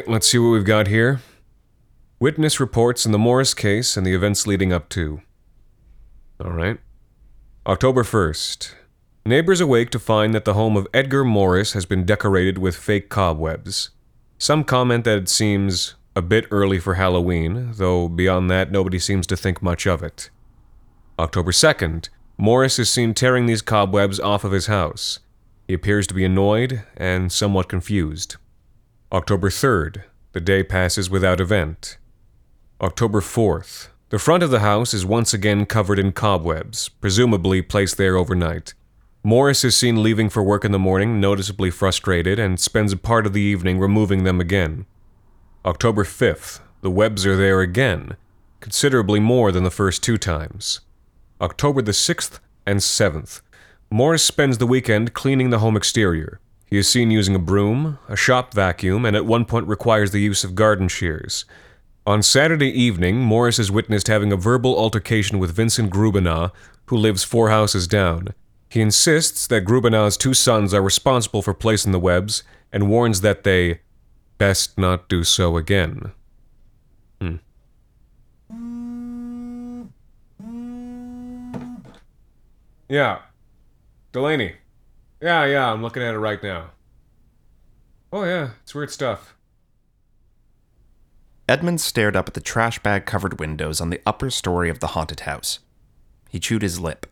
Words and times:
Right, 0.00 0.08
let's 0.10 0.26
see 0.26 0.38
what 0.38 0.50
we've 0.50 0.64
got 0.64 0.86
here. 0.86 1.20
Witness 2.18 2.58
reports 2.58 3.04
in 3.04 3.12
the 3.12 3.18
Morris 3.18 3.52
case 3.52 3.96
and 3.96 4.06
the 4.06 4.14
events 4.14 4.46
leading 4.46 4.72
up 4.72 4.88
to. 4.90 5.20
All 6.42 6.52
right. 6.52 6.78
October 7.66 8.02
1st. 8.02 8.72
Neighbors 9.26 9.60
awake 9.60 9.90
to 9.90 9.98
find 9.98 10.34
that 10.34 10.46
the 10.46 10.54
home 10.54 10.76
of 10.76 10.88
Edgar 10.94 11.24
Morris 11.24 11.74
has 11.74 11.84
been 11.84 12.06
decorated 12.06 12.56
with 12.56 12.76
fake 12.76 13.10
cobwebs. 13.10 13.90
Some 14.38 14.64
comment 14.64 15.04
that 15.04 15.18
it 15.18 15.28
seems 15.28 15.96
a 16.16 16.22
bit 16.22 16.46
early 16.50 16.78
for 16.78 16.94
Halloween, 16.94 17.72
though 17.74 18.08
beyond 18.08 18.50
that, 18.50 18.72
nobody 18.72 18.98
seems 18.98 19.26
to 19.26 19.36
think 19.36 19.62
much 19.62 19.86
of 19.86 20.02
it. 20.02 20.30
October 21.18 21.52
2nd. 21.52 22.08
Morris 22.38 22.78
is 22.78 22.88
seen 22.88 23.12
tearing 23.12 23.44
these 23.44 23.60
cobwebs 23.60 24.18
off 24.18 24.44
of 24.44 24.52
his 24.52 24.66
house. 24.66 25.18
He 25.68 25.74
appears 25.74 26.06
to 26.06 26.14
be 26.14 26.24
annoyed 26.24 26.84
and 26.96 27.30
somewhat 27.30 27.68
confused. 27.68 28.36
October 29.12 29.50
3rd. 29.50 30.04
The 30.34 30.40
day 30.40 30.62
passes 30.62 31.10
without 31.10 31.40
event. 31.40 31.98
October 32.80 33.20
4th. 33.20 33.88
The 34.10 34.20
front 34.20 34.44
of 34.44 34.52
the 34.52 34.60
house 34.60 34.94
is 34.94 35.04
once 35.04 35.34
again 35.34 35.66
covered 35.66 35.98
in 35.98 36.12
cobwebs, 36.12 36.88
presumably 36.88 37.60
placed 37.60 37.96
there 37.96 38.16
overnight. 38.16 38.72
Morris 39.24 39.64
is 39.64 39.76
seen 39.76 40.00
leaving 40.00 40.28
for 40.28 40.44
work 40.44 40.64
in 40.64 40.70
the 40.70 40.78
morning, 40.78 41.18
noticeably 41.18 41.70
frustrated, 41.72 42.38
and 42.38 42.60
spends 42.60 42.92
a 42.92 42.96
part 42.96 43.26
of 43.26 43.32
the 43.32 43.40
evening 43.40 43.80
removing 43.80 44.22
them 44.22 44.40
again. 44.40 44.86
October 45.64 46.04
5th. 46.04 46.60
The 46.80 46.90
webs 46.90 47.26
are 47.26 47.36
there 47.36 47.62
again, 47.62 48.16
considerably 48.60 49.18
more 49.18 49.50
than 49.50 49.64
the 49.64 49.72
first 49.72 50.04
two 50.04 50.18
times. 50.18 50.82
October 51.40 51.82
the 51.82 51.90
6th 51.90 52.38
and 52.64 52.78
7th. 52.78 53.40
Morris 53.90 54.22
spends 54.22 54.58
the 54.58 54.68
weekend 54.68 55.14
cleaning 55.14 55.50
the 55.50 55.58
home 55.58 55.76
exterior. 55.76 56.38
He 56.70 56.78
is 56.78 56.88
seen 56.88 57.10
using 57.10 57.34
a 57.34 57.40
broom, 57.40 57.98
a 58.08 58.14
shop 58.14 58.54
vacuum, 58.54 59.04
and 59.04 59.16
at 59.16 59.26
one 59.26 59.44
point 59.44 59.66
requires 59.66 60.12
the 60.12 60.20
use 60.20 60.44
of 60.44 60.54
garden 60.54 60.86
shears. 60.86 61.44
On 62.06 62.22
Saturday 62.22 62.70
evening, 62.70 63.18
Morris 63.18 63.58
is 63.58 63.72
witnessed 63.72 64.06
having 64.06 64.32
a 64.32 64.36
verbal 64.36 64.78
altercation 64.78 65.40
with 65.40 65.54
Vincent 65.54 65.92
Grubinaw, 65.92 66.52
who 66.86 66.96
lives 66.96 67.24
four 67.24 67.50
houses 67.50 67.88
down. 67.88 68.28
He 68.68 68.80
insists 68.80 69.48
that 69.48 69.64
Grubinaw's 69.64 70.16
two 70.16 70.32
sons 70.32 70.72
are 70.72 70.80
responsible 70.80 71.42
for 71.42 71.52
placing 71.52 71.90
the 71.90 71.98
webs 71.98 72.44
and 72.72 72.88
warns 72.88 73.20
that 73.22 73.42
they 73.42 73.80
best 74.38 74.78
not 74.78 75.08
do 75.08 75.24
so 75.24 75.56
again. 75.56 76.12
Hmm. 77.20 77.36
Yeah. 82.88 83.18
Delaney. 84.12 84.54
Yeah, 85.20 85.44
yeah, 85.44 85.70
I'm 85.70 85.82
looking 85.82 86.02
at 86.02 86.14
it 86.14 86.18
right 86.18 86.42
now. 86.42 86.70
Oh, 88.12 88.24
yeah, 88.24 88.50
it's 88.62 88.74
weird 88.74 88.90
stuff. 88.90 89.36
Edmund 91.48 91.80
stared 91.80 92.16
up 92.16 92.28
at 92.28 92.34
the 92.34 92.40
trash 92.40 92.78
bag 92.78 93.06
covered 93.06 93.40
windows 93.40 93.80
on 93.80 93.90
the 93.90 94.00
upper 94.06 94.30
story 94.30 94.70
of 94.70 94.80
the 94.80 94.88
haunted 94.88 95.20
house. 95.20 95.58
He 96.30 96.38
chewed 96.38 96.62
his 96.62 96.78
lip. 96.80 97.06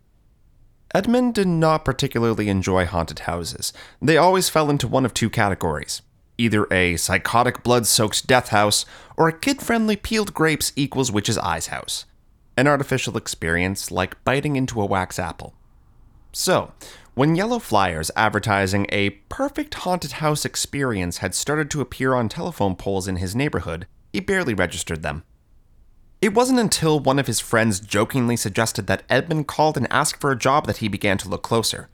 Edmund 0.95 1.35
did 1.35 1.49
not 1.49 1.85
particularly 1.85 2.49
enjoy 2.49 2.87
haunted 2.87 3.21
houses. 3.21 3.73
They 4.01 4.17
always 4.17 4.49
fell 4.49 4.71
into 4.71 4.89
one 4.89 5.05
of 5.05 5.13
two 5.13 5.29
categories 5.31 6.03
either 6.41 6.69
a 6.73 6.97
psychotic 6.97 7.65
blood 7.65 7.85
soaked 7.85 8.25
death 8.29 8.51
house 8.51 8.87
or 9.17 9.27
a 9.27 9.37
kid 9.37 9.61
friendly 9.61 9.97
peeled 9.97 10.33
grapes 10.33 10.73
equals 10.77 11.11
witch's 11.11 11.37
eyes 11.37 11.67
house. 11.67 12.05
An 12.57 12.69
artificial 12.69 13.17
experience 13.17 13.91
like 13.91 14.23
biting 14.23 14.55
into 14.55 14.81
a 14.81 14.87
wax 14.87 15.19
apple. 15.19 15.55
So, 16.33 16.73
when 17.19 17.35
yellow 17.35 17.59
flyers 17.59 18.13
advertising 18.15 18.87
a 18.91 19.11
perfect 19.29 19.75
haunted 19.75 20.13
house 20.13 20.45
experience 20.45 21.19
had 21.19 21.35
started 21.35 21.69
to 21.69 21.81
appear 21.81 22.15
on 22.15 22.29
telephone 22.29 22.77
poles 22.77 23.09
in 23.09 23.17
his 23.17 23.35
neighborhood, 23.35 23.89
he 24.13 24.21
barely 24.21 24.55
registered 24.55 25.03
them. 25.03 25.25
It 26.23 26.33
wasn't 26.33 26.61
until 26.61 27.01
one 27.01 27.19
of 27.19 27.27
his 27.27 27.41
friends 27.41 27.81
jokingly 27.81 28.37
suggested 28.37 28.87
that 28.87 29.03
Edmund 29.11 29.49
called 29.49 29.77
and 29.77 29.93
asked 29.93 30.21
for 30.21 30.31
a 30.31 30.39
job 30.39 30.69
that 30.69 30.77
he 30.77 30.87
began 30.87 31.19
to 31.19 31.29
look 31.29 31.43
closer. 31.43 31.89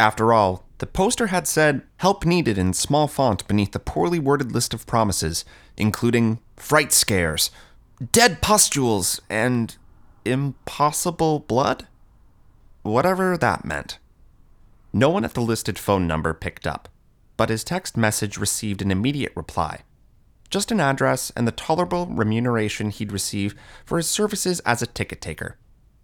After 0.00 0.32
all, 0.32 0.64
the 0.78 0.86
poster 0.86 1.26
had 1.26 1.46
said 1.46 1.82
help 1.98 2.24
needed 2.24 2.56
in 2.56 2.72
small 2.72 3.06
font 3.06 3.46
beneath 3.46 3.72
the 3.72 3.78
poorly 3.78 4.18
worded 4.18 4.52
list 4.52 4.72
of 4.72 4.86
promises, 4.86 5.44
including 5.76 6.38
fright 6.56 6.90
scares, 6.90 7.50
dead 8.12 8.40
pustules, 8.40 9.20
and 9.28 9.76
impossible 10.24 11.40
blood? 11.40 11.86
Whatever 12.82 13.36
that 13.36 13.66
meant. 13.66 13.98
No 14.96 15.10
one 15.10 15.24
at 15.24 15.34
the 15.34 15.40
listed 15.40 15.76
phone 15.76 16.06
number 16.06 16.32
picked 16.32 16.68
up, 16.68 16.88
but 17.36 17.48
his 17.48 17.64
text 17.64 17.96
message 17.96 18.38
received 18.38 18.80
an 18.80 18.92
immediate 18.92 19.32
reply. 19.34 19.80
Just 20.50 20.70
an 20.70 20.78
address 20.78 21.32
and 21.34 21.48
the 21.48 21.52
tolerable 21.52 22.06
remuneration 22.06 22.90
he'd 22.90 23.10
receive 23.10 23.56
for 23.84 23.96
his 23.96 24.08
services 24.08 24.60
as 24.60 24.82
a 24.82 24.86
ticket 24.86 25.20
taker. 25.20 25.58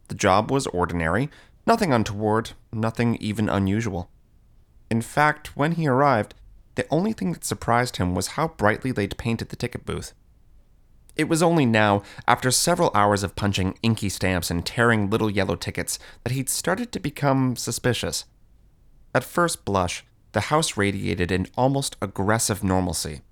The 0.08 0.16
job 0.16 0.50
was 0.50 0.66
ordinary, 0.66 1.30
nothing 1.68 1.92
untoward, 1.92 2.50
nothing 2.72 3.16
even 3.20 3.48
unusual. 3.48 4.10
In 4.90 5.02
fact, 5.02 5.56
when 5.56 5.72
he 5.72 5.86
arrived, 5.86 6.34
the 6.74 6.88
only 6.90 7.12
thing 7.12 7.30
that 7.32 7.44
surprised 7.44 7.98
him 7.98 8.16
was 8.16 8.34
how 8.34 8.48
brightly 8.48 8.90
they'd 8.90 9.16
painted 9.16 9.50
the 9.50 9.56
ticket 9.56 9.86
booth. 9.86 10.14
It 11.14 11.28
was 11.28 11.44
only 11.44 11.64
now, 11.64 12.02
after 12.26 12.50
several 12.50 12.90
hours 12.92 13.22
of 13.22 13.36
punching 13.36 13.78
inky 13.82 14.08
stamps 14.08 14.50
and 14.50 14.66
tearing 14.66 15.10
little 15.10 15.30
yellow 15.30 15.54
tickets, 15.54 16.00
that 16.24 16.32
he'd 16.32 16.48
started 16.48 16.90
to 16.90 16.98
become 16.98 17.54
suspicious. 17.54 18.24
At 19.14 19.24
first 19.24 19.64
blush, 19.64 20.04
the 20.32 20.42
house 20.42 20.76
radiated 20.76 21.32
an 21.32 21.46
almost 21.56 21.96
aggressive 22.00 22.62
normalcy. 22.62 23.22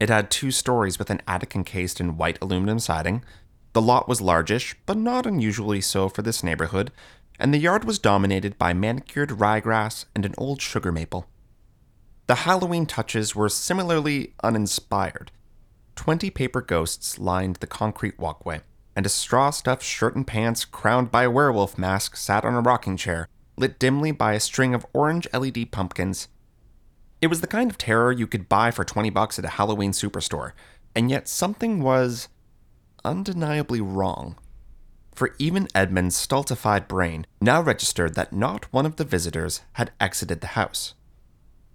It 0.00 0.08
had 0.08 0.30
two 0.30 0.50
stories 0.50 0.98
with 0.98 1.10
an 1.10 1.22
attic 1.26 1.54
encased 1.54 2.00
in 2.00 2.16
white 2.16 2.38
aluminum 2.42 2.80
siding. 2.80 3.24
The 3.72 3.82
lot 3.82 4.08
was 4.08 4.20
largish, 4.20 4.74
but 4.86 4.96
not 4.96 5.26
unusually 5.26 5.80
so 5.80 6.08
for 6.08 6.22
this 6.22 6.42
neighborhood, 6.42 6.90
and 7.38 7.54
the 7.54 7.58
yard 7.58 7.84
was 7.84 7.98
dominated 7.98 8.58
by 8.58 8.72
manicured 8.72 9.30
ryegrass 9.30 10.04
and 10.14 10.26
an 10.26 10.34
old 10.36 10.60
sugar 10.60 10.90
maple. 10.90 11.26
The 12.26 12.36
Halloween 12.36 12.86
touches 12.86 13.36
were 13.36 13.48
similarly 13.48 14.34
uninspired. 14.42 15.30
Twenty 15.94 16.30
paper 16.30 16.60
ghosts 16.60 17.18
lined 17.18 17.56
the 17.56 17.66
concrete 17.66 18.18
walkway, 18.18 18.62
and 18.96 19.06
a 19.06 19.10
straw 19.10 19.50
stuffed 19.50 19.82
shirt 19.82 20.16
and 20.16 20.26
pants 20.26 20.64
crowned 20.64 21.12
by 21.12 21.24
a 21.24 21.30
werewolf 21.30 21.78
mask 21.78 22.16
sat 22.16 22.44
on 22.44 22.54
a 22.54 22.60
rocking 22.60 22.96
chair, 22.96 23.28
lit 23.56 23.78
dimly 23.78 24.10
by 24.10 24.34
a 24.34 24.40
string 24.40 24.74
of 24.74 24.86
orange 24.92 25.28
LED 25.32 25.70
pumpkins. 25.70 26.28
It 27.20 27.28
was 27.28 27.40
the 27.40 27.46
kind 27.46 27.70
of 27.70 27.78
terror 27.78 28.12
you 28.12 28.26
could 28.26 28.48
buy 28.48 28.70
for 28.70 28.84
20 28.84 29.10
bucks 29.10 29.38
at 29.38 29.44
a 29.44 29.50
Halloween 29.50 29.92
superstore, 29.92 30.52
and 30.94 31.10
yet 31.10 31.28
something 31.28 31.82
was 31.82 32.28
undeniably 33.04 33.80
wrong. 33.80 34.36
For 35.14 35.34
even 35.38 35.68
Edmund's 35.74 36.16
stultified 36.16 36.88
brain 36.88 37.26
now 37.40 37.60
registered 37.60 38.14
that 38.14 38.32
not 38.32 38.72
one 38.72 38.84
of 38.84 38.96
the 38.96 39.04
visitors 39.04 39.62
had 39.74 39.92
exited 40.00 40.40
the 40.40 40.48
house. 40.48 40.94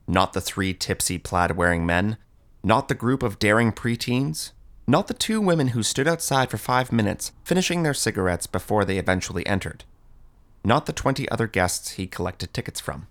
Not 0.08 0.34
the 0.34 0.42
three 0.42 0.74
tipsy 0.74 1.18
plaid 1.18 1.56
wearing 1.56 1.86
men, 1.86 2.18
not 2.64 2.90
the 2.90 2.96
group 2.96 3.24
of 3.24 3.40
daring 3.40 3.72
preteens, 3.72 4.52
not 4.86 5.08
the 5.08 5.14
two 5.14 5.40
women 5.40 5.70
who 5.70 5.84
stood 5.84 6.08
outside 6.08 6.50
for 6.50 6.58
five 6.58 6.92
minutes, 6.92 7.32
finishing 7.44 7.84
their 7.84 7.94
cigarettes 7.94 8.48
before 8.48 8.84
they 8.84 8.98
eventually 8.98 9.46
entered, 9.46 9.86
not 10.64 10.86
the 10.86 10.94
20 10.94 11.30
other 11.30 11.48
guests 11.48 11.92
he 11.92 12.08
collected 12.08 12.54
tickets 12.54 12.80
from. 12.80 13.08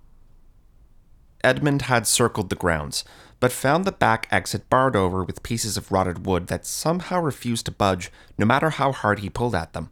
Edmund 1.44 1.82
had 1.82 2.06
circled 2.06 2.50
the 2.50 2.56
grounds, 2.56 3.04
but 3.40 3.52
found 3.52 3.84
the 3.84 3.92
back 3.92 4.26
exit 4.30 4.68
barred 4.68 4.96
over 4.96 5.22
with 5.22 5.42
pieces 5.42 5.76
of 5.76 5.92
rotted 5.92 6.26
wood 6.26 6.48
that 6.48 6.66
somehow 6.66 7.20
refused 7.20 7.66
to 7.66 7.72
budge 7.72 8.10
no 8.36 8.44
matter 8.44 8.70
how 8.70 8.90
hard 8.92 9.20
he 9.20 9.30
pulled 9.30 9.54
at 9.54 9.72
them. 9.72 9.90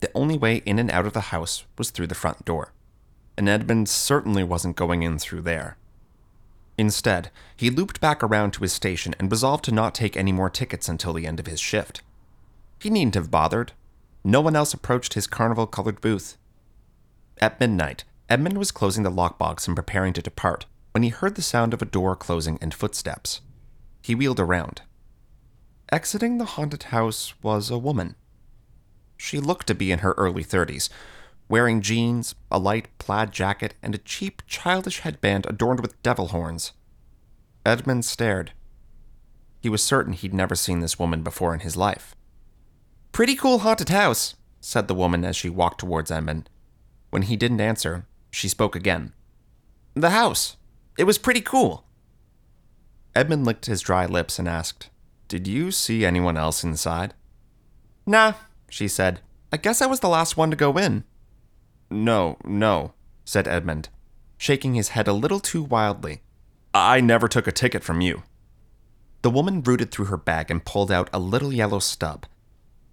The 0.00 0.10
only 0.14 0.36
way 0.36 0.56
in 0.66 0.78
and 0.78 0.90
out 0.90 1.06
of 1.06 1.12
the 1.12 1.32
house 1.32 1.64
was 1.78 1.90
through 1.90 2.08
the 2.08 2.14
front 2.14 2.44
door, 2.44 2.72
and 3.38 3.48
Edmund 3.48 3.88
certainly 3.88 4.42
wasn't 4.42 4.76
going 4.76 5.02
in 5.02 5.18
through 5.18 5.42
there. 5.42 5.76
Instead, 6.78 7.30
he 7.56 7.70
looped 7.70 8.00
back 8.00 8.22
around 8.22 8.52
to 8.52 8.60
his 8.60 8.72
station 8.72 9.14
and 9.18 9.30
resolved 9.30 9.64
to 9.64 9.72
not 9.72 9.94
take 9.94 10.16
any 10.16 10.32
more 10.32 10.50
tickets 10.50 10.88
until 10.88 11.14
the 11.14 11.26
end 11.26 11.40
of 11.40 11.46
his 11.46 11.60
shift. 11.60 12.02
He 12.80 12.90
needn't 12.90 13.14
have 13.14 13.30
bothered. 13.30 13.72
No 14.22 14.40
one 14.40 14.56
else 14.56 14.74
approached 14.74 15.14
his 15.14 15.26
carnival 15.26 15.66
colored 15.66 16.00
booth. 16.00 16.36
At 17.38 17.60
midnight, 17.60 18.04
Edmund 18.28 18.58
was 18.58 18.72
closing 18.72 19.02
the 19.02 19.10
lockbox 19.10 19.66
and 19.66 19.76
preparing 19.76 20.12
to 20.14 20.22
depart 20.22 20.66
when 20.92 21.02
he 21.02 21.10
heard 21.10 21.34
the 21.34 21.42
sound 21.42 21.74
of 21.74 21.82
a 21.82 21.86
door 21.86 22.16
closing 22.16 22.58
and 22.62 22.72
footsteps. 22.72 23.42
He 24.02 24.14
wheeled 24.14 24.40
around. 24.40 24.82
Exiting 25.92 26.38
the 26.38 26.44
haunted 26.44 26.84
house 26.84 27.34
was 27.42 27.70
a 27.70 27.78
woman. 27.78 28.16
She 29.16 29.38
looked 29.38 29.66
to 29.66 29.74
be 29.74 29.92
in 29.92 30.00
her 30.00 30.12
early 30.12 30.42
30s, 30.42 30.88
wearing 31.48 31.82
jeans, 31.82 32.34
a 32.50 32.58
light 32.58 32.88
plaid 32.98 33.32
jacket, 33.32 33.74
and 33.82 33.94
a 33.94 33.98
cheap, 33.98 34.42
childish 34.46 35.00
headband 35.00 35.46
adorned 35.46 35.80
with 35.80 36.02
devil 36.02 36.28
horns. 36.28 36.72
Edmund 37.64 38.04
stared. 38.04 38.52
He 39.60 39.68
was 39.68 39.82
certain 39.82 40.12
he'd 40.12 40.34
never 40.34 40.54
seen 40.54 40.80
this 40.80 40.98
woman 40.98 41.22
before 41.22 41.52
in 41.52 41.60
his 41.60 41.76
life. 41.76 42.14
Pretty 43.12 43.36
cool 43.36 43.60
haunted 43.60 43.90
house, 43.90 44.34
said 44.60 44.88
the 44.88 44.94
woman 44.94 45.24
as 45.24 45.36
she 45.36 45.48
walked 45.48 45.80
towards 45.80 46.10
Edmund. 46.10 46.48
When 47.10 47.22
he 47.22 47.36
didn't 47.36 47.60
answer, 47.60 48.06
she 48.30 48.48
spoke 48.48 48.76
again. 48.76 49.12
The 49.94 50.10
house. 50.10 50.56
It 50.98 51.04
was 51.04 51.18
pretty 51.18 51.40
cool. 51.40 51.84
Edmund 53.14 53.46
licked 53.46 53.66
his 53.66 53.80
dry 53.80 54.06
lips 54.06 54.38
and 54.38 54.48
asked, 54.48 54.90
Did 55.28 55.46
you 55.46 55.70
see 55.70 56.04
anyone 56.04 56.36
else 56.36 56.62
inside? 56.62 57.14
Nah, 58.06 58.34
she 58.68 58.88
said. 58.88 59.20
I 59.52 59.56
guess 59.56 59.80
I 59.80 59.86
was 59.86 60.00
the 60.00 60.08
last 60.08 60.36
one 60.36 60.50
to 60.50 60.56
go 60.56 60.76
in. 60.76 61.04
No, 61.90 62.36
no, 62.44 62.92
said 63.24 63.48
Edmund, 63.48 63.88
shaking 64.36 64.74
his 64.74 64.90
head 64.90 65.08
a 65.08 65.12
little 65.12 65.40
too 65.40 65.62
wildly. 65.62 66.20
I 66.74 67.00
never 67.00 67.28
took 67.28 67.46
a 67.46 67.52
ticket 67.52 67.82
from 67.82 68.00
you. 68.00 68.22
The 69.22 69.30
woman 69.30 69.62
rooted 69.62 69.90
through 69.90 70.06
her 70.06 70.16
bag 70.16 70.50
and 70.50 70.64
pulled 70.64 70.92
out 70.92 71.08
a 71.12 71.18
little 71.18 71.52
yellow 71.52 71.78
stub. 71.78 72.26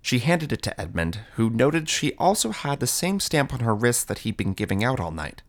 She 0.04 0.20
handed 0.20 0.52
it 0.52 0.62
to 0.64 0.80
Edmund, 0.80 1.22
who 1.36 1.50
noted 1.50 1.88
she 1.88 2.14
also 2.16 2.52
had 2.52 2.82
the 2.82 2.88
same 2.88 3.22
stamp 3.22 3.54
on 3.54 3.62
her 3.62 3.74
wrist 3.74 4.10
that 4.10 4.20
he'd 4.20 4.36
been 4.36 4.52
giving 4.52 4.84
out 4.84 5.00
all 5.00 5.12
night. 5.12 5.44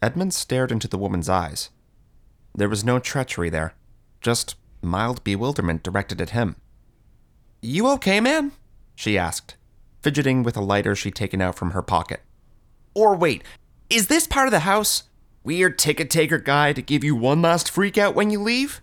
Edmund 0.00 0.32
stared 0.32 0.70
into 0.70 0.86
the 0.86 0.96
woman's 0.96 1.28
eyes. 1.28 1.70
There 2.54 2.68
was 2.68 2.84
no 2.84 3.00
treachery 3.00 3.50
there, 3.50 3.74
just 4.20 4.54
mild 4.80 5.24
bewilderment 5.24 5.82
directed 5.82 6.20
at 6.20 6.30
him. 6.30 6.54
You 7.60 7.88
okay, 7.88 8.20
man? 8.20 8.52
she 8.94 9.18
asked, 9.18 9.56
fidgeting 10.00 10.44
with 10.44 10.56
a 10.56 10.60
lighter 10.60 10.94
she'd 10.94 11.16
taken 11.16 11.42
out 11.42 11.56
from 11.56 11.72
her 11.72 11.82
pocket. 11.82 12.20
Or 12.94 13.16
wait, 13.16 13.42
is 13.90 14.06
this 14.06 14.28
part 14.28 14.46
of 14.46 14.52
the 14.52 14.60
house? 14.60 15.04
Weird 15.42 15.76
ticket 15.76 16.08
taker 16.08 16.38
guy 16.38 16.72
to 16.72 16.80
give 16.80 17.02
you 17.02 17.16
one 17.16 17.42
last 17.42 17.68
freak 17.68 17.98
out 17.98 18.14
when 18.14 18.30
you 18.30 18.40
leave? 18.40 18.80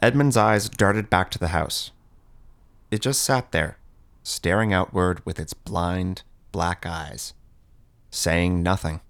Edmund's 0.00 0.38
eyes 0.38 0.70
darted 0.70 1.10
back 1.10 1.30
to 1.32 1.38
the 1.38 1.48
house. 1.48 1.90
It 2.92 3.00
just 3.00 3.22
sat 3.22 3.52
there, 3.52 3.78
staring 4.22 4.74
outward 4.74 5.24
with 5.24 5.40
its 5.40 5.54
blind, 5.54 6.24
black 6.52 6.84
eyes, 6.84 7.32
saying 8.10 8.62
nothing, 8.62 9.00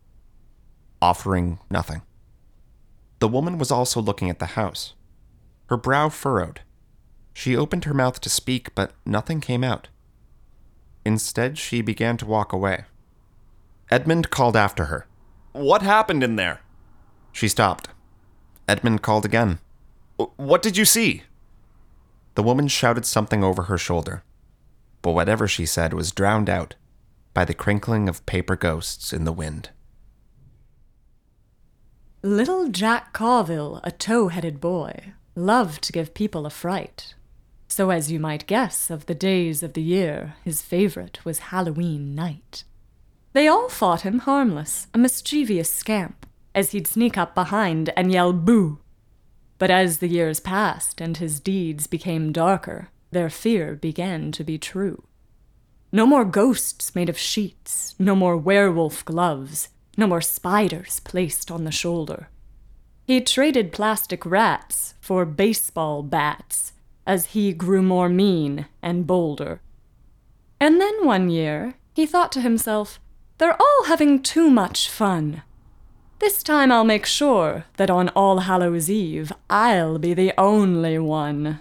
offering 1.02 1.58
nothing. 1.69 2.02
The 3.19 3.26
woman 3.26 3.58
was 3.58 3.73
also 3.73 4.00
looking 4.00 4.31
at 4.31 4.38
the 4.38 4.55
house. 4.55 4.94
Her 5.67 5.76
brow 5.76 6.11
furrowed. 6.11 6.61
She 7.34 7.56
opened 7.56 7.84
her 7.84 7.93
mouth 7.93 8.20
to 8.20 8.31
speak, 8.31 8.73
but 8.76 8.93
nothing 9.05 9.40
came 9.40 9.64
out. 9.64 9.88
Instead, 11.05 11.58
she 11.58 11.82
began 11.82 12.17
to 12.19 12.26
walk 12.26 12.52
away. 12.52 12.84
Edmund 13.90 14.31
called 14.31 14.56
after 14.56 14.84
her. 14.84 15.08
What 15.50 15.82
happened 15.82 16.23
in 16.23 16.37
there? 16.37 16.61
She 17.32 17.49
stopped. 17.49 17.88
Edmund 18.69 19.02
called 19.02 19.25
again. 19.25 19.58
What 20.37 20.62
did 20.62 20.76
you 20.76 20.84
see? 20.84 21.25
The 22.34 22.43
woman 22.43 22.69
shouted 22.69 23.05
something 23.05 23.44
over 23.44 23.64
her 23.64 23.79
shoulder, 23.79 24.23
but 25.02 25.12
whatever 25.12 25.46
she 25.46 25.67
said 25.67 25.93
was 25.93 26.12
drowned 26.12 26.49
out 26.49 26.75
by 27.34 27.44
the 27.44 27.55
crinkling 27.55 28.08
of 28.08 28.25
paper 28.26 28.56
ghosts 28.56 29.12
in 29.12 29.25
the 29.25 29.32
wind. 29.32 29.70
Little 32.23 32.69
Jack 32.69 33.12
Carville, 33.12 33.81
a 33.82 33.91
tow 33.91 34.29
headed 34.29 34.60
boy, 34.60 35.15
loved 35.34 35.82
to 35.82 35.93
give 35.93 36.15
people 36.15 36.46
a 36.46 36.51
fright. 36.51 37.15
So, 37.69 37.91
as 37.91 38.12
you 38.12 38.20
might 38.20 38.46
guess, 38.46 38.91
of 38.91 39.06
the 39.06 39.15
days 39.15 39.62
of 39.62 39.72
the 39.72 39.82
year, 39.82 40.34
his 40.44 40.62
favorite 40.62 41.24
was 41.24 41.51
Halloween 41.51 42.15
night. 42.15 42.65
They 43.32 43.48
all 43.48 43.70
thought 43.70 44.03
him 44.03 44.20
harmless, 44.20 44.89
a 44.93 44.98
mischievous 44.98 45.70
scamp, 45.70 46.27
as 46.55 46.72
he'd 46.72 46.86
sneak 46.86 47.17
up 47.17 47.34
behind 47.34 47.91
and 47.96 48.12
yell 48.12 48.34
boo. 48.34 48.79
But 49.62 49.70
as 49.70 49.98
the 49.98 50.08
years 50.08 50.40
passed 50.40 51.00
and 51.00 51.16
his 51.16 51.38
deeds 51.38 51.86
became 51.86 52.32
darker, 52.32 52.88
their 53.12 53.31
fear 53.31 53.76
began 53.76 54.32
to 54.32 54.42
be 54.42 54.58
true. 54.58 55.04
No 55.92 56.04
more 56.04 56.24
ghosts 56.24 56.96
made 56.96 57.08
of 57.08 57.16
sheets, 57.16 57.94
no 57.96 58.16
more 58.16 58.36
werewolf 58.36 59.04
gloves, 59.04 59.69
no 59.96 60.08
more 60.08 60.20
spiders 60.20 60.98
placed 60.98 61.48
on 61.48 61.62
the 61.62 61.70
shoulder. 61.70 62.28
He 63.06 63.20
traded 63.20 63.70
plastic 63.70 64.26
rats 64.26 64.94
for 65.00 65.24
baseball 65.24 66.02
bats 66.02 66.72
as 67.06 67.26
he 67.26 67.52
grew 67.52 67.82
more 67.82 68.08
mean 68.08 68.66
and 68.82 69.06
bolder. 69.06 69.60
And 70.58 70.81
then 70.81 71.06
one 71.06 71.31
year, 71.31 71.74
he 71.94 72.04
thought 72.04 72.32
to 72.32 72.40
himself, 72.40 72.98
They're 73.38 73.62
all 73.62 73.84
having 73.86 74.24
too 74.24 74.50
much 74.50 74.88
fun. 74.88 75.44
This 76.22 76.44
time 76.44 76.70
I'll 76.70 76.84
make 76.84 77.05
sure 77.05 77.64
that 77.79 77.91
on 77.91 78.08
All 78.10 78.38
Hallows 78.38 78.88
Eve 78.88 79.32
I'll 79.50 79.98
be 79.98 80.14
the 80.14 80.32
only 80.38 80.96
one. 80.96 81.58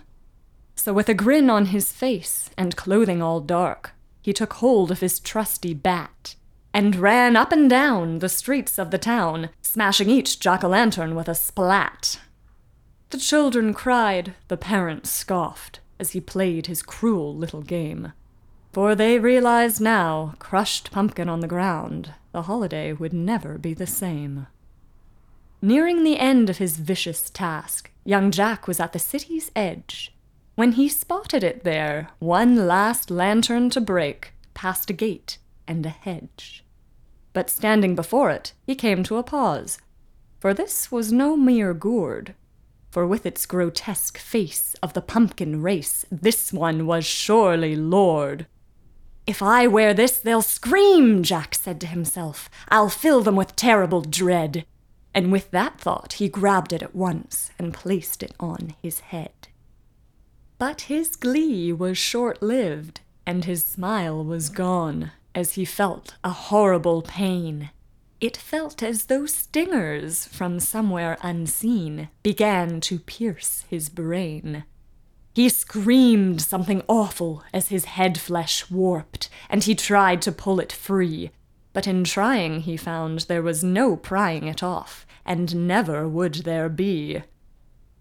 So, 0.75 0.94
with 0.94 1.10
a 1.10 1.15
grin 1.15 1.50
on 1.50 1.65
his 1.65 1.91
face 1.91 2.51
and 2.60 2.75
clothing 2.77 3.24
all 3.24 3.39
dark, 3.39 3.94
he 4.22 4.34
took 4.34 4.53
hold 4.53 4.91
of 4.91 5.00
his 5.00 5.20
trusty 5.20 5.74
bat 5.74 6.36
and 6.75 6.96
ran 6.96 7.36
up 7.36 7.51
and 7.51 7.68
down 7.68 8.20
the 8.20 8.30
streets 8.30 8.77
of 8.77 8.91
the 8.91 9.00
town, 9.00 9.50
smashing 9.63 10.12
each 10.12 10.39
jack 10.39 10.63
o' 10.63 10.68
lantern 10.68 11.15
with 11.15 11.27
a 11.27 11.34
splat. 11.34 12.20
The 13.10 13.18
children 13.18 13.74
cried, 13.74 14.36
the 14.48 14.58
parents 14.58 15.10
scoffed, 15.10 15.80
as 16.00 16.12
he 16.12 16.22
played 16.22 16.68
his 16.68 16.84
cruel 16.84 17.36
little 17.36 17.63
game. 17.63 18.13
For 18.74 18.94
they 18.94 19.18
realized 19.18 19.82
now, 19.82 20.36
crushed 20.38 20.91
pumpkin 20.91 21.30
on 21.30 21.39
the 21.39 21.48
ground, 21.48 22.13
the 22.32 22.44
holiday 22.44 22.94
would 22.94 23.14
never 23.14 23.58
be 23.58 23.74
the 23.74 23.88
same. 23.88 24.48
Nearing 25.62 26.04
the 26.04 26.18
end 26.18 26.50
of 26.50 26.58
his 26.58 26.78
vicious 26.78 27.30
task, 27.30 27.92
young 28.04 28.32
Jack 28.32 28.68
was 28.68 28.80
at 28.80 28.94
the 28.94 29.00
city's 29.00 29.52
edge 29.56 30.14
when 30.56 30.74
he 30.74 30.90
spotted 30.90 31.44
it 31.44 31.64
there, 31.64 32.10
one 32.20 32.68
last 32.68 33.10
lantern 33.10 33.70
to 33.72 33.82
break, 33.82 34.34
past 34.54 34.90
a 34.90 34.94
gate 34.94 35.38
and 35.68 35.86
a 35.86 35.90
hedge. 35.90 36.64
but 37.34 37.50
standing 37.50 37.96
before 37.96 38.30
it, 38.30 38.54
he 38.68 38.76
came 38.76 39.04
to 39.04 39.18
a 39.18 39.24
pause. 39.24 39.80
For 40.40 40.54
this 40.54 40.92
was 40.92 41.12
no 41.12 41.38
mere 41.38 41.74
gourd, 41.74 42.36
for 42.92 43.08
with 43.08 43.26
its 43.26 43.46
grotesque 43.46 44.18
face 44.18 44.76
of 44.84 44.94
the 44.94 45.02
pumpkin 45.02 45.62
race, 45.62 46.06
this 46.12 46.52
one 46.52 46.86
was 46.86 47.06
surely 47.06 47.76
Lord. 47.76 48.48
If 49.28 49.42
I 49.42 49.68
wear 49.68 49.94
this, 49.94 50.18
they'll 50.18 50.42
scream, 50.42 51.24
Jack 51.24 51.56
said 51.56 51.80
to 51.82 51.88
himself. 51.88 52.50
I'll 52.70 52.90
fill 52.90 53.22
them 53.22 53.36
with 53.36 53.56
terrible 53.56 54.01
dread. 54.01 54.66
And 55.13 55.32
with 55.32 55.51
that 55.51 55.80
thought, 55.80 56.13
he 56.13 56.30
grabbed 56.30 56.74
it 56.74 56.82
at 56.82 56.96
once 56.96 57.51
and 57.60 57.74
placed 57.74 58.24
it 58.24 58.34
on 58.40 58.75
his 58.82 59.01
head. 59.01 59.50
But 60.58 60.82
his 60.82 61.16
glee 61.16 61.74
was 61.74 61.98
short 61.98 62.42
lived, 62.42 63.01
and 63.25 63.46
his 63.46 63.63
smile 63.63 64.24
was 64.24 64.50
gone 64.50 65.12
as 65.34 65.54
he 65.54 65.66
felt 65.66 66.16
a 66.24 66.30
horrible 66.30 67.01
pain. 67.01 67.72
It 68.20 68.38
felt 68.38 68.84
as 68.84 69.06
though 69.06 69.25
stingers 69.25 70.25
from 70.28 70.60
somewhere 70.60 71.18
unseen 71.24 72.10
began 72.22 72.80
to 72.82 73.00
pierce 73.00 73.66
his 73.70 73.90
brain. 73.90 74.63
He 75.34 75.48
screamed 75.50 76.42
something 76.42 76.84
awful 76.88 77.44
as 77.54 77.70
his 77.70 77.86
head 77.86 78.20
flesh 78.20 78.70
warped, 78.70 79.30
and 79.50 79.64
he 79.64 79.76
tried 79.76 80.22
to 80.24 80.32
pull 80.32 80.60
it 80.60 80.72
free. 80.72 81.32
But 81.74 81.88
in 81.88 82.04
trying, 82.04 82.62
he 82.62 82.76
found 82.76 83.22
there 83.22 83.42
was 83.42 83.64
no 83.64 83.96
prying 83.96 84.48
it 84.48 84.62
off, 84.62 85.06
and 85.26 85.68
never 85.68 86.08
would 86.08 86.36
there 86.36 86.68
be. 86.68 87.24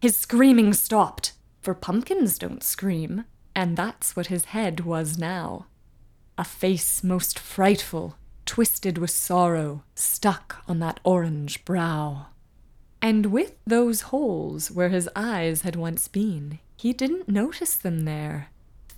His 0.01 0.17
screaming 0.17 0.73
stopped, 0.73 1.35
for 1.61 1.75
pumpkins 1.75 2.39
don't 2.39 2.65
scream, 2.65 3.25
and 3.55 3.77
that's 3.77 4.17
what 4.17 4.27
his 4.27 4.47
head 4.47 4.81
was 4.81 5.19
now. 5.19 5.67
A 6.37 6.45
face 6.45 7.05
most 7.05 7.39
frightful 7.39 8.17
twisted 8.51 8.99
with 8.99 9.11
sorrow, 9.11 9.85
stuck 9.95 10.65
on 10.67 10.81
that 10.81 10.99
orange 11.05 11.65
brow. 11.65 12.27
And 13.01 13.27
with 13.27 13.55
those 13.65 14.01
holes 14.11 14.73
where 14.73 14.89
his 14.89 15.09
eyes 15.15 15.63
had 15.63 15.77
once 15.77 16.09
been, 16.09 16.59
he 16.81 16.95
didn't 16.95 17.29
notice 17.29 17.75
them 17.77 18.07
there. 18.07 18.49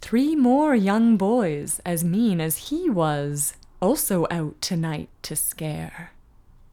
Three 0.00 0.36
more 0.36 0.72
young 0.72 1.16
boys, 1.16 1.80
as 1.84 2.04
mean 2.04 2.40
as 2.40 2.68
he 2.68 2.88
was, 2.88 3.54
also 3.80 4.24
out 4.30 4.60
tonight 4.60 5.08
to 5.22 5.34
scare. 5.34 6.12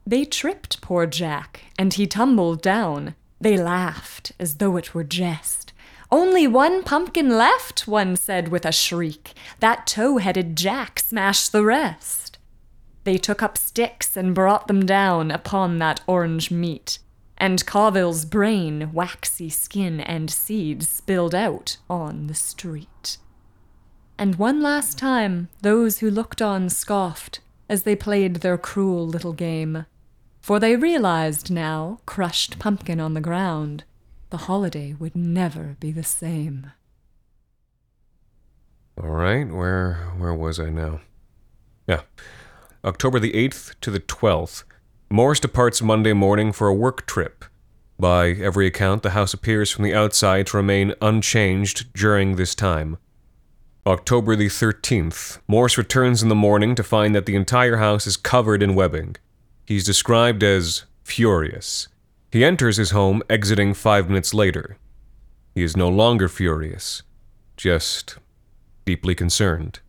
They 0.06 0.24
tripped 0.24 0.82
poor 0.82 1.08
Jack, 1.08 1.62
and 1.80 1.92
he 1.96 2.06
tumbled 2.06 2.62
down. 2.62 3.16
They 3.42 3.58
laughed 3.58 4.34
as 4.40 4.58
though 4.58 4.78
it 4.78 4.94
were 4.94 5.04
jest. 5.04 5.74
Only 6.12 6.46
one 6.46 6.84
pumpkin 6.84 7.30
left, 7.30 7.88
one 7.88 8.16
said 8.16 8.50
with 8.50 8.64
a 8.64 8.72
shriek. 8.72 9.34
That 9.62 9.88
tow 9.88 10.18
headed 10.18 10.56
Jack 10.56 11.00
smashed 11.00 11.52
the 11.52 11.66
rest. 11.66 12.38
They 13.04 13.18
took 13.18 13.42
up 13.42 13.58
sticks 13.58 14.16
and 14.16 14.36
brought 14.36 14.68
them 14.68 14.86
down 14.86 15.32
upon 15.32 15.80
that 15.80 16.02
orange 16.06 16.52
meat, 16.52 17.00
and 17.40 17.66
Carville's 17.66 18.26
brain, 18.26 18.92
waxy 18.92 19.50
skin, 19.50 20.00
and 20.02 20.30
seeds 20.30 20.90
spilled 20.90 21.34
out 21.34 21.78
on 21.90 22.28
the 22.28 22.34
street. 22.34 23.18
And 24.18 24.36
one 24.36 24.62
last 24.62 24.98
time, 24.98 25.48
those 25.62 26.00
who 26.00 26.12
looked 26.12 26.42
on 26.42 26.70
scoffed 26.70 27.40
as 27.70 27.84
they 27.84 27.96
played 27.96 28.38
their 28.38 28.58
cruel 28.58 29.08
little 29.08 29.34
game, 29.34 29.86
for 30.42 30.60
they 30.60 30.76
realized 30.76 31.50
now, 31.52 32.00
crushed 32.06 32.60
pumpkin 32.60 33.00
on 33.00 33.14
the 33.14 33.22
ground, 33.22 33.84
the 34.30 34.38
holiday 34.38 34.96
would 35.00 35.16
never 35.16 35.78
be 35.80 35.92
the 35.92 36.04
same. 36.04 36.72
All 39.02 39.10
right, 39.10 39.48
where 39.48 40.12
where 40.18 40.34
was 40.34 40.60
I 40.60 40.70
now? 40.70 41.00
Yeah. 41.88 42.02
October 42.84 43.20
the 43.20 43.32
8th 43.32 43.76
to 43.82 43.92
the 43.92 44.00
12th, 44.00 44.64
Morris 45.12 45.40
departs 45.40 45.82
Monday 45.82 46.14
morning 46.14 46.52
for 46.52 46.68
a 46.68 46.74
work 46.74 47.08
trip. 47.08 47.44
By 47.98 48.30
every 48.30 48.68
account, 48.68 49.02
the 49.02 49.10
house 49.10 49.34
appears 49.34 49.72
from 49.72 49.84
the 49.84 49.94
outside 49.94 50.46
to 50.48 50.58
remain 50.58 50.94
unchanged 51.02 51.92
during 51.94 52.36
this 52.36 52.54
time. 52.54 52.98
October 53.88 54.36
the 54.36 54.50
13th, 54.50 55.40
Morris 55.48 55.80
returns 55.80 56.22
in 56.22 56.30
the 56.30 56.36
morning 56.36 56.76
to 56.76 56.84
find 56.84 57.16
that 57.16 57.26
the 57.26 57.36
entire 57.36 57.78
house 57.78 58.06
is 58.06 58.18
covered 58.18 58.62
in 58.62 58.76
webbing. 58.76 59.16
He's 59.66 59.84
described 59.84 60.44
as 60.44 60.84
furious. 61.04 61.88
He 62.32 62.46
enters 62.46 62.78
his 62.78 62.92
home, 62.92 63.24
exiting 63.32 63.74
five 63.74 64.10
minutes 64.10 64.32
later. 64.32 64.78
He 65.56 65.64
is 65.64 65.76
no 65.76 65.90
longer 65.90 66.30
furious, 66.30 67.02
just 67.58 68.18
deeply 68.86 69.16
concerned. 69.16 69.80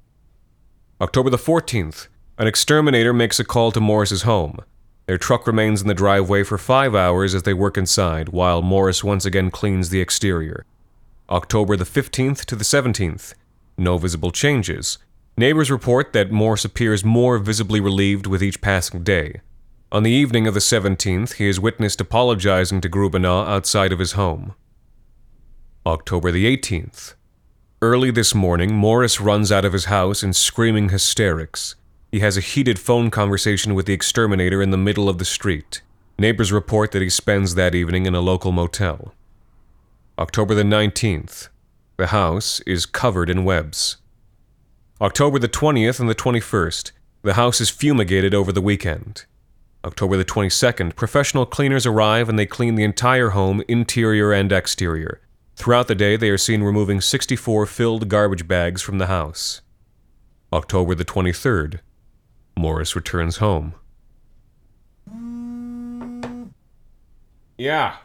October 0.99 1.29
the 1.29 1.37
14th, 1.37 2.09
an 2.39 2.47
exterminator 2.47 3.13
makes 3.13 3.39
a 3.39 3.45
call 3.45 3.71
to 3.73 3.81
Morris's 3.81 4.23
home. 4.23 4.61
Their 5.11 5.19
truck 5.19 5.49
remains 5.49 5.83
in 5.83 5.89
the 5.89 5.95
driveway 5.95 6.45
for 6.45 6.57
five 6.57 6.95
hours 6.95 7.35
as 7.35 7.43
they 7.43 7.53
work 7.53 7.77
inside, 7.77 8.29
while 8.29 8.63
Morris 8.63 9.03
once 9.03 9.25
again 9.25 9.51
cleans 9.51 9.89
the 9.89 10.01
exterior. 10.01 10.65
October 11.29 11.77
the 11.77 11.85
15th 11.85 12.45
to 12.45 12.55
the 12.55 12.63
17th. 12.63 13.35
No 13.77 13.99
visible 13.99 14.31
changes. 14.31 14.99
Neighbors 15.37 15.69
report 15.69 16.13
that 16.13 16.31
Morris 16.31 16.65
appears 16.65 17.05
more 17.05 17.39
visibly 17.39 17.81
relieved 17.81 18.29
with 18.29 18.41
each 18.41 18.61
passing 18.61 19.03
day. 19.03 19.41
On 19.91 20.05
the 20.05 20.13
evening 20.13 20.47
of 20.47 20.55
the 20.55 20.61
17th, 20.61 21.33
he 21.33 21.49
is 21.49 21.59
witnessed 21.59 22.01
apologizing 22.01 22.81
to 22.81 22.89
Grubinaw 22.89 23.49
outside 23.49 23.91
of 23.91 23.99
his 23.99 24.13
home. 24.13 24.55
October 25.85 26.31
the 26.31 26.57
18th. 26.57 27.15
Early 27.83 28.13
this 28.13 28.33
morning, 28.33 28.77
Morris 28.77 29.21
runs 29.21 29.51
out 29.51 29.65
of 29.65 29.73
his 29.73 29.87
house 29.87 30.23
in 30.23 30.33
screaming 30.33 30.91
hysterics. 30.91 31.75
He 32.11 32.21
has 32.21 32.37
a 32.37 32.41
heated 32.41 32.79
phone 32.79 33.11
conversation 33.11 33.75
with 33.75 33.87
the 33.87 33.93
exterminator 33.93 34.61
in 34.61 34.71
the 34.71 34.77
middle 34.77 35.09
of 35.09 35.19
the 35.19 35.25
street. 35.25 35.81
Neighbors 36.19 36.51
report 36.51 36.91
that 36.91 37.03
he 37.03 37.09
spends 37.09 37.55
that 37.55 37.75
evening 37.75 38.05
in 38.05 38.17
a 38.17 38.21
local 38.21 38.51
motel. 38.51 39.15
October 40.19 40.55
the 40.55 40.65
19th. 40.65 41.49
The 41.99 42.09
house 42.09 42.61
is 42.67 42.85
covered 42.85 43.31
in 43.31 43.45
webs. 43.45 43.99
October 45.01 45.39
the 45.39 45.49
20th 45.49 46.01
and 46.01 46.11
the 46.11 46.15
21st. 46.15 46.91
The 47.23 47.35
house 47.35 47.61
is 47.61 47.71
fumigated 47.71 48.35
over 48.35 48.51
the 48.51 48.61
weekend. 48.61 49.25
October 49.85 50.17
the 50.17 50.25
22nd, 50.25 50.97
professional 50.97 51.47
cleaners 51.47 51.87
arrive 51.87 52.29
and 52.29 52.39
they 52.39 52.45
clean 52.45 52.75
the 52.75 52.85
entire 52.85 53.31
home, 53.31 53.63
interior 53.69 54.33
and 54.33 54.51
exterior. 54.51 55.21
Throughout 55.55 55.87
the 55.87 55.95
day, 55.95 56.17
they 56.17 56.31
are 56.31 56.37
seen 56.39 56.63
removing 56.63 57.01
64 57.01 57.67
filled 57.67 58.09
garbage 58.09 58.49
bags 58.49 58.83
from 58.83 58.99
the 58.99 59.07
house. 59.07 59.61
October 60.53 60.95
the 60.95 61.05
23rd, 61.05 61.79
Morris 62.61 62.95
returns 62.95 63.39
home. 63.39 63.75
Yeah. 67.57 67.97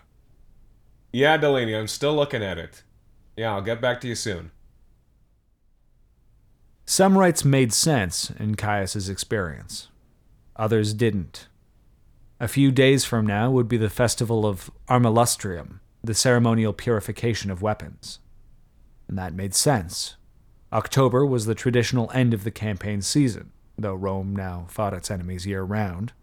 Yeah, 1.11 1.37
Delaney, 1.37 1.75
I'm 1.75 1.87
still 1.87 2.15
looking 2.15 2.41
at 2.41 2.57
it. 2.57 2.83
Yeah, 3.35 3.53
I'll 3.53 3.61
get 3.61 3.81
back 3.81 3.99
to 4.01 4.07
you 4.07 4.15
soon. 4.15 4.51
Some 6.85 7.17
rites 7.17 7.43
made 7.43 7.73
sense 7.73 8.29
in 8.39 8.55
Caius's 8.55 9.09
experience. 9.09 9.89
Others 10.55 10.93
didn't. 10.93 11.47
A 12.39 12.47
few 12.47 12.71
days 12.71 13.03
from 13.03 13.27
now 13.27 13.51
would 13.51 13.67
be 13.67 13.77
the 13.77 13.89
festival 13.89 14.45
of 14.45 14.71
Armilustrium, 14.87 15.79
the 16.01 16.13
ceremonial 16.13 16.71
purification 16.71 17.51
of 17.51 17.61
weapons. 17.61 18.19
And 19.09 19.17
that 19.17 19.33
made 19.33 19.53
sense. 19.53 20.15
October 20.71 21.25
was 21.25 21.45
the 21.45 21.55
traditional 21.55 22.09
end 22.13 22.33
of 22.33 22.45
the 22.45 22.51
campaign 22.51 23.01
season 23.01 23.51
though 23.77 23.95
Rome 23.95 24.35
now 24.35 24.65
fought 24.69 24.93
its 24.93 25.11
enemies 25.11 25.45
year 25.45 25.63
round. 25.63 26.13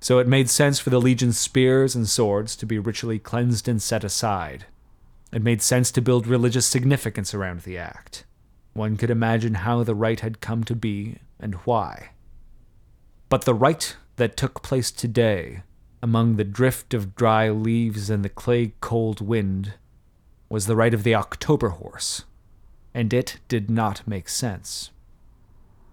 So 0.00 0.18
it 0.18 0.28
made 0.28 0.48
sense 0.48 0.78
for 0.78 0.90
the 0.90 1.00
legion's 1.00 1.38
spears 1.38 1.94
and 1.94 2.08
swords 2.08 2.56
to 2.56 2.66
be 2.66 2.78
ritually 2.78 3.18
cleansed 3.18 3.68
and 3.68 3.82
set 3.82 4.02
aside. 4.02 4.66
It 5.32 5.42
made 5.42 5.62
sense 5.62 5.90
to 5.92 6.00
build 6.00 6.26
religious 6.26 6.66
significance 6.66 7.34
around 7.34 7.60
the 7.60 7.78
act. 7.78 8.24
One 8.72 8.96
could 8.96 9.10
imagine 9.10 9.54
how 9.54 9.82
the 9.82 9.94
rite 9.94 10.20
had 10.20 10.40
come 10.40 10.64
to 10.64 10.74
be 10.74 11.18
and 11.38 11.54
why. 11.66 12.10
But 13.28 13.44
the 13.44 13.54
rite 13.54 13.96
that 14.16 14.36
took 14.36 14.62
place 14.62 14.90
today, 14.90 15.62
among 16.02 16.36
the 16.36 16.44
drift 16.44 16.94
of 16.94 17.14
dry 17.14 17.50
leaves 17.50 18.10
and 18.10 18.24
the 18.24 18.28
clay 18.28 18.72
cold 18.80 19.20
wind, 19.20 19.74
was 20.48 20.66
the 20.66 20.76
rite 20.76 20.94
of 20.94 21.04
the 21.04 21.14
October 21.14 21.68
horse, 21.68 22.24
and 22.92 23.12
it 23.12 23.38
did 23.48 23.70
not 23.70 24.06
make 24.06 24.28
sense. 24.28 24.90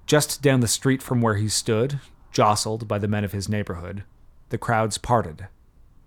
Just 0.07 0.41
down 0.41 0.61
the 0.61 0.69
street 0.69 1.03
from 1.03 1.21
where 1.21 1.35
he 1.35 1.49
stood, 1.49 1.99
jostled 2.31 2.87
by 2.87 2.97
the 2.97 3.09
men 3.09 3.25
of 3.25 3.33
his 3.33 3.49
neighborhood, 3.49 4.03
the 4.49 4.57
crowds 4.57 4.97
parted. 4.97 5.49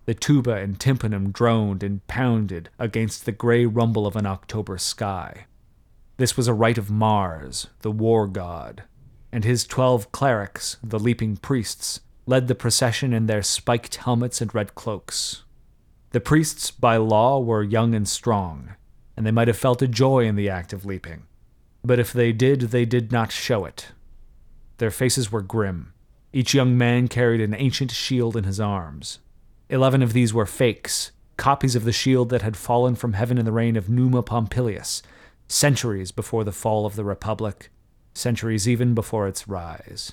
The 0.07 0.15
tuba 0.15 0.55
and 0.55 0.81
tympanum 0.81 1.33
droned 1.33 1.83
and 1.83 2.07
pounded 2.07 2.71
against 2.79 3.27
the 3.27 3.33
gray 3.33 3.67
rumble 3.67 4.07
of 4.07 4.17
an 4.17 4.25
October 4.25 4.79
sky. 4.79 5.45
This 6.17 6.35
was 6.35 6.49
a 6.49 6.55
rite 6.55 6.79
of 6.79 6.91
Mars, 6.91 7.67
the 7.83 7.91
war 7.91 8.27
god, 8.27 8.85
and 9.31 9.45
his 9.45 9.67
twelve 9.67 10.11
clerics, 10.13 10.79
the 10.83 10.99
leaping 10.99 11.37
priests, 11.37 12.01
led 12.25 12.49
the 12.49 12.55
procession 12.55 13.13
in 13.13 13.27
their 13.27 13.43
spiked 13.43 13.97
helmets 13.97 14.41
and 14.41 14.55
red 14.55 14.75
cloaks. 14.75 15.45
The 16.13 16.21
priests, 16.21 16.71
by 16.71 16.97
law, 16.97 17.39
were 17.39 17.63
young 17.63 17.95
and 17.95 18.09
strong, 18.09 18.77
and 19.15 19.27
they 19.27 19.31
might 19.31 19.49
have 19.49 19.59
felt 19.59 19.83
a 19.83 19.87
joy 19.87 20.25
in 20.25 20.37
the 20.37 20.49
act 20.49 20.73
of 20.73 20.87
leaping. 20.87 21.25
But 21.85 21.99
if 21.99 22.13
they 22.13 22.33
did, 22.33 22.61
they 22.61 22.85
did 22.85 23.11
not 23.11 23.33
show 23.33 23.65
it. 23.65 23.89
Their 24.79 24.91
faces 24.91 25.33
were 25.33 25.43
grim. 25.43 25.93
Each 26.33 26.55
young 26.55 26.77
man 26.79 27.09
carried 27.09 27.41
an 27.41 27.55
ancient 27.55 27.91
shield 27.91 28.37
in 28.37 28.45
his 28.45 28.61
arms. 28.61 29.19
Eleven 29.69 30.03
of 30.03 30.13
these 30.13 30.35
were 30.35 30.47
fakes, 30.47 31.13
copies 31.37 31.75
of 31.75 31.85
the 31.85 31.93
shield 31.93 32.29
that 32.29 32.43
had 32.43 32.57
fallen 32.57 32.95
from 32.95 33.15
heaven 33.15 33.39
in 33.39 33.45
the 33.45 33.53
reign 33.53 33.77
of 33.77 33.89
Numa 33.89 34.23
Pompilius, 34.23 35.03
centuries 35.49 36.13
before 36.13 36.45
the 36.45 36.53
fall 36.53 36.87
of 36.87 36.97
the 36.97 37.05
Republic, 37.05 37.71
centuries 38.15 38.69
even 38.69 38.95
before 38.95 39.27
its 39.27 39.49
rise. 39.49 40.13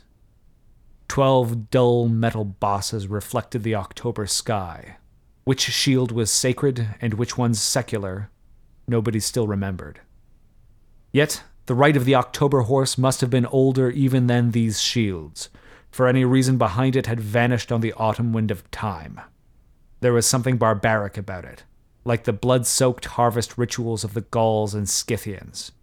Twelve 1.07 1.69
dull 1.69 2.07
metal 2.07 2.45
bosses 2.45 3.07
reflected 3.07 3.63
the 3.63 3.75
October 3.75 4.25
sky. 4.25 4.97
Which 5.43 5.61
shield 5.61 6.11
was 6.11 6.29
sacred 6.29 6.95
and 6.99 7.13
which 7.13 7.37
ones 7.37 7.61
secular, 7.61 8.29
nobody 8.87 9.19
still 9.19 9.47
remembered. 9.47 10.01
Yet, 11.11 11.43
the 11.67 11.75
rite 11.75 11.97
of 11.97 12.05
the 12.05 12.15
October 12.15 12.61
horse 12.61 12.97
must 12.97 13.21
have 13.21 13.29
been 13.29 13.45
older 13.45 13.89
even 13.89 14.27
than 14.27 14.51
these 14.51 14.81
shields, 14.81 15.49
for 15.91 16.07
any 16.07 16.23
reason 16.23 16.57
behind 16.57 16.95
it 16.95 17.07
had 17.07 17.19
vanished 17.19 17.71
on 17.71 17.81
the 17.81 17.93
autumn 17.93 18.31
wind 18.31 18.51
of 18.51 18.69
time. 18.71 19.19
There 19.99 20.13
was 20.13 20.25
something 20.25 20.57
barbaric 20.57 21.17
about 21.17 21.43
it, 21.43 21.65
like 22.05 22.23
the 22.23 22.31
blood 22.31 22.65
soaked 22.65 23.05
harvest 23.05 23.57
rituals 23.57 24.05
of 24.05 24.13
the 24.13 24.21
Gauls 24.21 24.73
and 24.73 24.87
Scythians. 24.87 25.73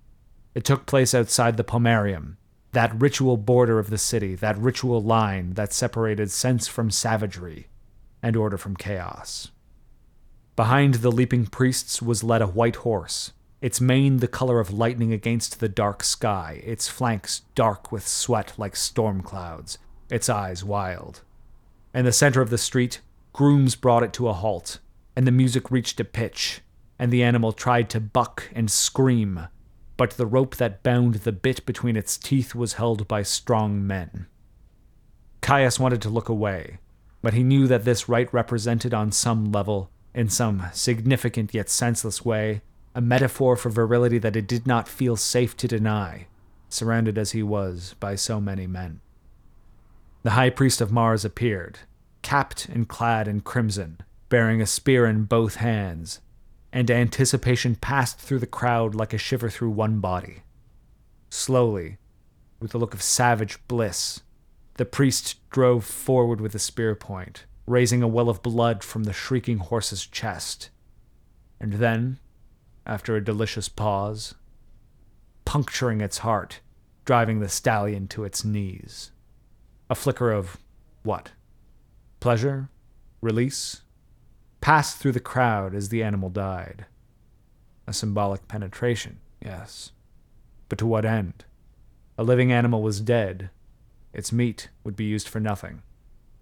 It 0.55 0.65
took 0.65 0.87
place 0.87 1.15
outside 1.15 1.59
the 1.59 1.65
Pomerium, 1.65 2.39
that 2.73 2.99
ritual 2.99 3.37
border 3.37 3.79
of 3.79 3.91
the 3.91 3.99
city, 3.99 4.35
that 4.37 4.57
ritual 4.57 5.03
line 5.03 5.53
that 5.53 5.75
separated 5.75 6.31
sense 6.31 6.67
from 6.67 6.91
savagery 6.91 7.69
and 8.23 8.37
order 8.37 8.57
from 8.57 8.75
chaos. 8.75 9.51
Behind 10.57 10.95
the 10.95 11.13
leaping 11.13 11.45
priests 11.45 12.01
was 12.01 12.25
led 12.25 12.41
a 12.41 12.47
white 12.47 12.77
horse, 12.77 13.33
its 13.65 13.81
mane 13.81 14.19
the 14.19 14.29
color 14.29 14.61
of 14.61 14.75
lightning 14.75 15.11
against 15.11 15.59
the 15.59 15.71
dark 15.71 16.05
sky, 16.05 16.61
its 16.67 16.87
flanks 16.87 17.41
dark 17.55 17.91
with 17.91 18.07
sweat 18.07 18.53
like 18.59 18.77
storm 18.77 19.23
clouds, 19.23 19.79
its 20.11 20.29
eyes 20.29 20.63
wild. 20.63 21.23
In 21.95 22.05
the 22.05 22.13
center 22.13 22.43
of 22.43 22.51
the 22.51 22.59
street, 22.59 23.01
grooms 23.33 23.75
brought 23.75 24.03
it 24.03 24.13
to 24.13 24.29
a 24.29 24.35
halt, 24.35 24.81
and 25.17 25.27
the 25.27 25.33
music 25.33 25.71
reached 25.71 25.99
a 25.99 26.05
pitch, 26.05 26.61
and 26.99 27.11
the 27.11 27.23
animal 27.23 27.53
tried 27.53 27.89
to 27.89 28.01
buck 28.01 28.51
and 28.55 28.71
scream, 28.71 29.49
but 29.97 30.11
the 30.11 30.27
rope 30.27 30.57
that 30.57 30.83
bound 30.83 31.15
the 31.15 31.33
bit 31.33 31.65
between 31.65 31.97
its 31.97 32.19
teeth 32.19 32.55
was 32.55 32.75
held 32.75 33.09
by 33.09 33.23
strong 33.23 33.87
men. 33.87 34.27
Caius 35.41 35.81
wanted 35.81 36.03
to 36.03 36.11
look 36.11 36.29
away, 36.29 36.81
but 37.23 37.33
he 37.33 37.43
knew 37.43 37.67
that 37.69 37.87
this 37.87 38.11
rite 38.11 38.31
represented 38.31 38.93
on 38.93 39.11
some 39.11 39.51
level, 39.51 39.89
in 40.15 40.29
some 40.29 40.67
significant 40.75 41.55
yet 41.55 41.71
senseless 41.71 42.27
way, 42.27 42.61
a 42.95 43.01
metaphor 43.01 43.57
for 43.57 43.71
virility 43.71 44.19
that 44.19 44.37
it 44.37 44.47
did 44.47 44.67
not 44.67 44.89
feel 44.89 45.17
safe 45.17 45.57
to 45.57 45.69
deny, 45.69 46.27
surrounded 46.69 47.19
as 47.19 47.33
he 47.33 47.43
was 47.43 47.95
by 47.99 48.15
so 48.15 48.41
many 48.41 48.67
men. 48.67 49.01
The 50.23 50.31
high 50.31 50.51
priest 50.51 50.81
of 50.81 50.93
Mars 50.93 51.25
appeared, 51.25 51.81
capped 52.23 52.69
and 52.69 52.89
clad 52.89 53.29
in 53.29 53.41
crimson, 53.41 53.99
bearing 54.29 54.63
a 54.63 54.67
spear 54.67 55.07
in 55.07 55.25
both 55.25 55.57
hands, 55.57 56.21
and 56.73 56.91
anticipation 56.91 57.77
passed 57.77 58.19
through 58.19 58.39
the 58.39 58.47
crowd 58.47 58.95
like 58.95 59.13
a 59.13 59.19
shiver 59.19 59.51
through 59.51 59.71
one 59.71 60.01
body. 60.01 60.43
Slowly, 61.31 61.99
with 62.61 62.75
a 62.75 62.79
look 62.79 62.95
of 62.95 63.03
savage 63.03 63.59
bliss, 63.69 64.23
the 64.77 64.85
priest 64.85 65.37
drove 65.51 65.85
forward 65.85 66.41
with 66.41 66.53
the 66.53 66.59
spear 66.59 66.95
point, 66.95 67.45
raising 67.67 68.03
a 68.03 68.09
well 68.09 68.29
of 68.29 68.43
blood 68.43 68.83
from 68.83 69.05
the 69.05 69.13
shrieking 69.13 69.59
horse's 69.59 70.07
chest. 70.07 70.71
And 71.61 71.75
then, 71.75 72.19
after 72.87 73.17
a 73.17 73.25
delicious 73.25 73.69
pause, 73.69 74.35
puncturing 75.45 76.01
its 76.01 76.19
heart, 76.19 76.61
driving 77.05 77.41
the 77.41 77.49
stallion 77.49 78.09
to 78.09 78.25
its 78.25 78.45
knees. 78.45 79.11
A 79.91 79.95
flicker 79.95 80.33
of 80.33 80.59
what? 81.03 81.33
Pleasure? 82.21 82.69
Release? 83.21 83.83
Passed 84.61 84.99
through 84.99 85.13
the 85.13 85.21
crowd 85.21 85.75
as 85.75 85.91
the 85.91 86.03
animal 86.03 86.31
died. 86.31 86.87
A 87.87 87.93
symbolic 87.93 88.49
penetration, 88.49 89.19
yes. 89.45 89.93
But 90.69 90.79
to 90.79 90.87
what 90.87 91.05
end? 91.05 91.45
A 92.17 92.25
living 92.25 92.51
animal 92.51 92.83
was 92.83 93.01
dead. 93.01 93.51
Its 94.13 94.33
meat 94.33 94.69
would 94.83 94.97
be 94.97 95.05
used 95.05 95.29
for 95.29 95.41
nothing. 95.41 95.83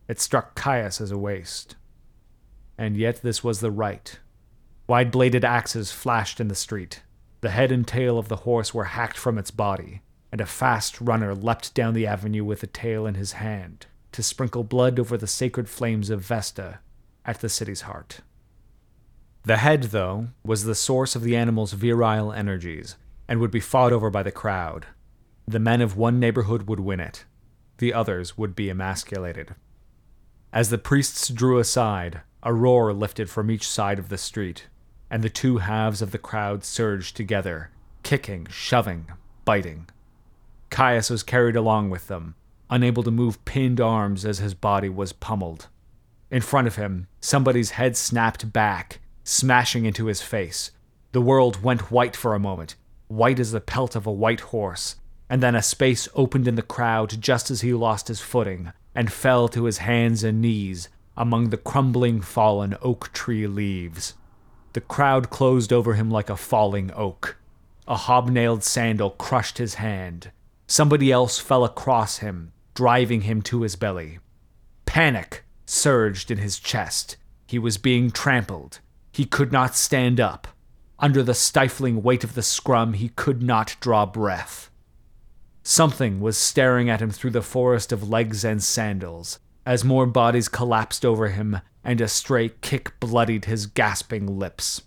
It 0.06 0.20
struck 0.20 0.54
Caius 0.54 1.00
as 1.00 1.10
a 1.10 1.18
waste. 1.18 1.76
And 2.78 2.96
yet 2.96 3.22
this 3.22 3.42
was 3.42 3.60
the 3.60 3.70
rite. 3.70 4.20
Wide 4.92 5.10
bladed 5.10 5.42
axes 5.42 5.90
flashed 5.90 6.38
in 6.38 6.48
the 6.48 6.54
street. 6.54 7.02
The 7.40 7.48
head 7.48 7.72
and 7.72 7.88
tail 7.88 8.18
of 8.18 8.28
the 8.28 8.44
horse 8.44 8.74
were 8.74 8.92
hacked 8.92 9.16
from 9.16 9.38
its 9.38 9.50
body, 9.50 10.02
and 10.30 10.38
a 10.38 10.44
fast 10.44 11.00
runner 11.00 11.34
leapt 11.34 11.72
down 11.72 11.94
the 11.94 12.06
avenue 12.06 12.44
with 12.44 12.60
the 12.60 12.66
tail 12.66 13.06
in 13.06 13.14
his 13.14 13.32
hand 13.32 13.86
to 14.12 14.22
sprinkle 14.22 14.64
blood 14.64 15.00
over 15.00 15.16
the 15.16 15.26
sacred 15.26 15.70
flames 15.70 16.10
of 16.10 16.20
Vesta 16.20 16.80
at 17.24 17.40
the 17.40 17.48
city's 17.48 17.80
heart. 17.80 18.20
The 19.44 19.56
head, 19.56 19.84
though, 19.84 20.28
was 20.44 20.64
the 20.64 20.74
source 20.74 21.16
of 21.16 21.22
the 21.22 21.38
animal's 21.38 21.72
virile 21.72 22.30
energies 22.30 22.96
and 23.26 23.40
would 23.40 23.50
be 23.50 23.60
fought 23.60 23.94
over 23.94 24.10
by 24.10 24.22
the 24.22 24.30
crowd. 24.30 24.88
The 25.48 25.58
men 25.58 25.80
of 25.80 25.96
one 25.96 26.20
neighborhood 26.20 26.68
would 26.68 26.80
win 26.80 27.00
it, 27.00 27.24
the 27.78 27.94
others 27.94 28.36
would 28.36 28.54
be 28.54 28.68
emasculated. 28.68 29.54
As 30.52 30.68
the 30.68 30.76
priests 30.76 31.30
drew 31.30 31.58
aside, 31.58 32.20
a 32.42 32.52
roar 32.52 32.92
lifted 32.92 33.30
from 33.30 33.50
each 33.50 33.66
side 33.66 33.98
of 33.98 34.10
the 34.10 34.18
street, 34.18 34.66
and 35.12 35.22
the 35.22 35.28
two 35.28 35.58
halves 35.58 36.00
of 36.00 36.10
the 36.10 36.16
crowd 36.18 36.64
surged 36.64 37.14
together, 37.14 37.68
kicking, 38.02 38.46
shoving, 38.50 39.06
biting. 39.44 39.86
Caius 40.70 41.10
was 41.10 41.22
carried 41.22 41.54
along 41.54 41.90
with 41.90 42.08
them, 42.08 42.34
unable 42.70 43.02
to 43.02 43.10
move 43.10 43.44
pinned 43.44 43.78
arms 43.78 44.24
as 44.24 44.38
his 44.38 44.54
body 44.54 44.88
was 44.88 45.12
pummeled. 45.12 45.68
In 46.30 46.40
front 46.40 46.66
of 46.66 46.76
him, 46.76 47.08
somebody's 47.20 47.72
head 47.72 47.94
snapped 47.94 48.54
back, 48.54 49.00
smashing 49.22 49.84
into 49.84 50.06
his 50.06 50.22
face. 50.22 50.70
The 51.12 51.20
world 51.20 51.62
went 51.62 51.90
white 51.90 52.16
for 52.16 52.34
a 52.34 52.40
moment, 52.40 52.74
white 53.08 53.38
as 53.38 53.52
the 53.52 53.60
pelt 53.60 53.94
of 53.94 54.06
a 54.06 54.10
white 54.10 54.40
horse, 54.40 54.96
and 55.28 55.42
then 55.42 55.54
a 55.54 55.60
space 55.60 56.08
opened 56.14 56.48
in 56.48 56.54
the 56.54 56.62
crowd 56.62 57.20
just 57.20 57.50
as 57.50 57.60
he 57.60 57.74
lost 57.74 58.08
his 58.08 58.22
footing 58.22 58.72
and 58.94 59.12
fell 59.12 59.46
to 59.48 59.64
his 59.64 59.78
hands 59.78 60.24
and 60.24 60.40
knees 60.40 60.88
among 61.18 61.50
the 61.50 61.58
crumbling 61.58 62.22
fallen 62.22 62.78
oak 62.80 63.12
tree 63.12 63.46
leaves. 63.46 64.14
The 64.72 64.80
crowd 64.80 65.30
closed 65.30 65.72
over 65.72 65.94
him 65.94 66.10
like 66.10 66.30
a 66.30 66.36
falling 66.36 66.90
oak. 66.94 67.36
A 67.86 67.96
hobnailed 67.96 68.62
sandal 68.62 69.10
crushed 69.10 69.58
his 69.58 69.74
hand. 69.74 70.30
Somebody 70.66 71.12
else 71.12 71.38
fell 71.38 71.64
across 71.64 72.18
him, 72.18 72.52
driving 72.74 73.22
him 73.22 73.42
to 73.42 73.62
his 73.62 73.76
belly. 73.76 74.18
Panic 74.86 75.44
surged 75.66 76.30
in 76.30 76.38
his 76.38 76.58
chest. 76.58 77.16
He 77.46 77.58
was 77.58 77.76
being 77.76 78.10
trampled. 78.10 78.80
He 79.12 79.24
could 79.26 79.52
not 79.52 79.74
stand 79.74 80.20
up. 80.20 80.48
Under 80.98 81.22
the 81.22 81.34
stifling 81.34 82.02
weight 82.02 82.24
of 82.24 82.34
the 82.34 82.42
scrum, 82.42 82.94
he 82.94 83.10
could 83.10 83.42
not 83.42 83.76
draw 83.80 84.06
breath. 84.06 84.70
Something 85.62 86.20
was 86.20 86.38
staring 86.38 86.88
at 86.88 87.02
him 87.02 87.10
through 87.10 87.30
the 87.30 87.42
forest 87.42 87.92
of 87.92 88.08
legs 88.08 88.44
and 88.44 88.62
sandals, 88.62 89.38
as 89.64 89.84
more 89.84 90.06
bodies 90.06 90.48
collapsed 90.48 91.04
over 91.04 91.28
him 91.28 91.60
and 91.84 92.00
a 92.00 92.08
stray 92.08 92.50
kick 92.60 92.98
bloodied 93.00 93.44
his 93.44 93.66
gasping 93.66 94.38
lips. 94.38 94.82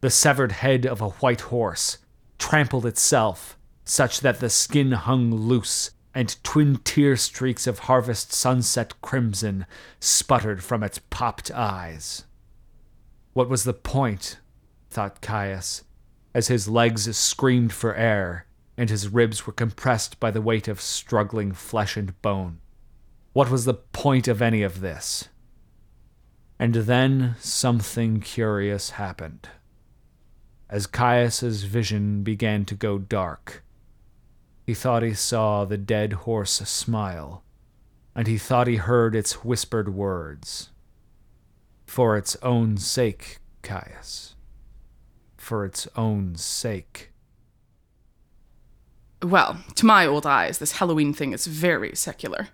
The 0.00 0.10
severed 0.10 0.52
head 0.52 0.86
of 0.86 1.00
a 1.00 1.10
white 1.10 1.42
horse 1.42 1.98
trampled 2.38 2.86
itself, 2.86 3.56
such 3.84 4.20
that 4.20 4.40
the 4.40 4.50
skin 4.50 4.92
hung 4.92 5.34
loose 5.34 5.90
and 6.14 6.42
twin 6.42 6.78
tear 6.78 7.16
streaks 7.16 7.66
of 7.66 7.80
harvest 7.80 8.32
sunset 8.32 8.94
crimson 9.02 9.66
sputtered 10.00 10.62
from 10.62 10.82
its 10.82 10.98
popped 11.10 11.50
eyes. 11.50 12.24
What 13.32 13.48
was 13.48 13.64
the 13.64 13.74
point? 13.74 14.38
thought 14.90 15.20
Caius, 15.20 15.84
as 16.34 16.48
his 16.48 16.68
legs 16.68 17.14
screamed 17.16 17.72
for 17.72 17.94
air 17.94 18.46
and 18.76 18.90
his 18.90 19.08
ribs 19.08 19.46
were 19.46 19.52
compressed 19.52 20.20
by 20.20 20.30
the 20.30 20.42
weight 20.42 20.68
of 20.68 20.80
struggling 20.80 21.52
flesh 21.52 21.96
and 21.96 22.20
bone. 22.22 22.60
What 23.36 23.50
was 23.50 23.66
the 23.66 23.74
point 23.74 24.28
of 24.28 24.40
any 24.40 24.62
of 24.62 24.80
this? 24.80 25.28
And 26.58 26.74
then 26.74 27.36
something 27.38 28.20
curious 28.20 28.92
happened. 28.96 29.50
As 30.70 30.86
Caius's 30.86 31.64
vision 31.64 32.22
began 32.22 32.64
to 32.64 32.74
go 32.74 32.96
dark, 32.96 33.62
he 34.64 34.72
thought 34.72 35.02
he 35.02 35.12
saw 35.12 35.66
the 35.66 35.76
dead 35.76 36.14
horse 36.24 36.52
smile, 36.52 37.44
and 38.14 38.26
he 38.26 38.38
thought 38.38 38.68
he 38.68 38.76
heard 38.76 39.14
its 39.14 39.44
whispered 39.44 39.94
words. 39.94 40.70
For 41.84 42.16
its 42.16 42.38
own 42.42 42.78
sake, 42.78 43.40
Caius. 43.60 44.34
For 45.36 45.66
its 45.66 45.86
own 45.94 46.36
sake. 46.36 47.12
Well, 49.22 49.58
to 49.74 49.84
my 49.84 50.06
old 50.06 50.24
eyes, 50.24 50.56
this 50.56 50.78
Halloween 50.78 51.12
thing 51.12 51.34
is 51.34 51.46
very 51.46 51.94
secular. 51.94 52.48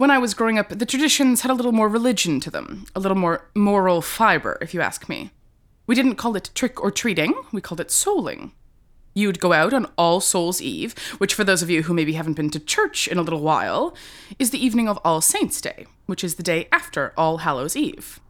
When 0.00 0.10
I 0.10 0.16
was 0.16 0.32
growing 0.32 0.58
up, 0.58 0.70
the 0.70 0.86
traditions 0.86 1.42
had 1.42 1.50
a 1.50 1.54
little 1.54 1.72
more 1.72 1.86
religion 1.86 2.40
to 2.40 2.50
them, 2.50 2.86
a 2.96 3.00
little 3.00 3.18
more 3.18 3.50
moral 3.54 4.00
fiber, 4.00 4.56
if 4.62 4.72
you 4.72 4.80
ask 4.80 5.10
me. 5.10 5.30
We 5.86 5.94
didn't 5.94 6.14
call 6.14 6.36
it 6.36 6.48
trick 6.54 6.82
or 6.82 6.90
treating, 6.90 7.34
we 7.52 7.60
called 7.60 7.82
it 7.82 7.88
souling. 7.88 8.52
You'd 9.12 9.40
go 9.40 9.52
out 9.52 9.74
on 9.74 9.92
All 9.98 10.22
Souls 10.22 10.62
Eve, 10.62 10.94
which, 11.18 11.34
for 11.34 11.44
those 11.44 11.62
of 11.62 11.68
you 11.68 11.82
who 11.82 11.92
maybe 11.92 12.14
haven't 12.14 12.32
been 12.32 12.48
to 12.48 12.58
church 12.58 13.08
in 13.08 13.18
a 13.18 13.22
little 13.22 13.42
while, 13.42 13.94
is 14.38 14.52
the 14.52 14.64
evening 14.64 14.88
of 14.88 14.98
All 15.04 15.20
Saints' 15.20 15.60
Day, 15.60 15.84
which 16.06 16.24
is 16.24 16.36
the 16.36 16.42
day 16.42 16.66
after 16.72 17.12
All 17.14 17.36
Hallows' 17.36 17.76
Eve. 17.76 18.20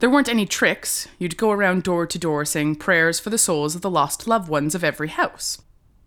There 0.00 0.10
weren't 0.10 0.28
any 0.28 0.44
tricks. 0.44 1.08
You'd 1.18 1.38
go 1.38 1.50
around 1.50 1.82
door 1.82 2.06
to 2.06 2.18
door 2.18 2.44
saying 2.44 2.76
prayers 2.76 3.18
for 3.20 3.30
the 3.30 3.38
souls 3.38 3.74
of 3.74 3.80
the 3.80 3.88
lost 3.88 4.28
loved 4.28 4.50
ones 4.50 4.74
of 4.74 4.84
every 4.84 5.08
house. 5.08 5.62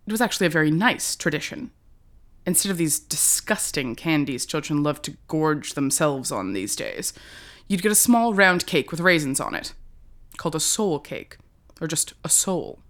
It 0.06 0.12
was 0.12 0.20
actually 0.20 0.46
a 0.46 0.50
very 0.50 0.70
nice 0.70 1.16
tradition. 1.16 1.72
Instead 2.46 2.70
of 2.70 2.78
these 2.78 2.98
disgusting 2.98 3.94
candies 3.94 4.46
children 4.46 4.82
love 4.82 5.02
to 5.02 5.16
gorge 5.28 5.74
themselves 5.74 6.32
on 6.32 6.52
these 6.52 6.74
days, 6.74 7.12
you'd 7.68 7.82
get 7.82 7.92
a 7.92 7.96
small 7.96 8.34
round 8.34 8.66
cake 8.66 8.90
with 8.90 9.00
raisins 9.00 9.40
on 9.40 9.54
it, 9.54 9.74
called 10.36 10.54
a 10.54 10.60
soul 10.60 10.98
cake, 10.98 11.36
or 11.80 11.86
just 11.86 12.14
a 12.24 12.28
soul. 12.28 12.80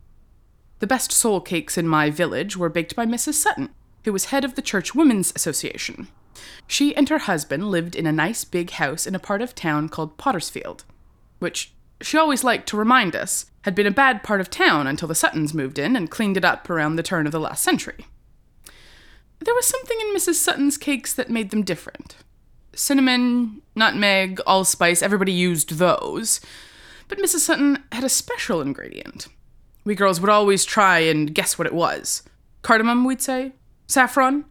The 0.78 0.86
best 0.86 1.12
soul 1.12 1.40
cakes 1.40 1.76
in 1.76 1.86
my 1.86 2.10
village 2.10 2.56
were 2.56 2.70
baked 2.70 2.96
by 2.96 3.04
Mrs. 3.04 3.34
Sutton, 3.34 3.68
who 4.04 4.12
was 4.12 4.26
head 4.26 4.44
of 4.44 4.54
the 4.54 4.62
Church 4.62 4.94
Women's 4.94 5.32
Association. 5.36 6.08
She 6.66 6.94
and 6.94 7.08
her 7.08 7.18
husband 7.18 7.70
lived 7.70 7.94
in 7.94 8.06
a 8.06 8.12
nice 8.12 8.44
big 8.44 8.70
house 8.70 9.06
in 9.06 9.14
a 9.14 9.18
part 9.18 9.42
of 9.42 9.54
town 9.54 9.88
called 9.88 10.16
Pottersfield, 10.16 10.84
which 11.38 11.72
she 12.00 12.16
always 12.16 12.44
liked 12.44 12.68
to 12.70 12.78
remind 12.78 13.14
us 13.14 13.50
had 13.62 13.74
been 13.74 13.86
a 13.86 13.90
bad 13.90 14.22
part 14.22 14.40
of 14.40 14.48
town 14.48 14.86
until 14.86 15.08
the 15.08 15.14
Suttons 15.14 15.52
moved 15.52 15.78
in 15.78 15.96
and 15.96 16.10
cleaned 16.10 16.38
it 16.38 16.44
up 16.44 16.70
around 16.70 16.96
the 16.96 17.02
turn 17.02 17.26
of 17.26 17.32
the 17.32 17.40
last 17.40 17.62
century. 17.62 18.06
There 19.40 19.55
was 19.55 19.66
something 19.66 19.98
in 20.00 20.14
Mrs. 20.14 20.35
Sutton's 20.35 20.76
cakes 20.76 21.12
that 21.14 21.31
made 21.31 21.50
them 21.50 21.62
different. 21.62 22.16
Cinnamon, 22.74 23.62
nutmeg, 23.74 24.40
allspice, 24.46 25.03
everybody 25.03 25.33
used 25.33 25.72
those. 25.72 26.40
But 27.09 27.18
Mrs. 27.18 27.40
Sutton 27.40 27.83
had 27.90 28.05
a 28.05 28.09
special 28.09 28.61
ingredient. 28.61 29.29
We 29.85 29.94
girls 29.94 30.20
would 30.20 30.31
always 30.31 30.64
try 30.64 31.00
and 31.00 31.35
guess 31.35 31.59
what 31.59 31.66
it 31.66 31.74
was. 31.74 32.22
Cardamom, 32.62 33.05
we'd 33.05 33.22
say? 33.22 33.53
Saffron? 33.87 34.44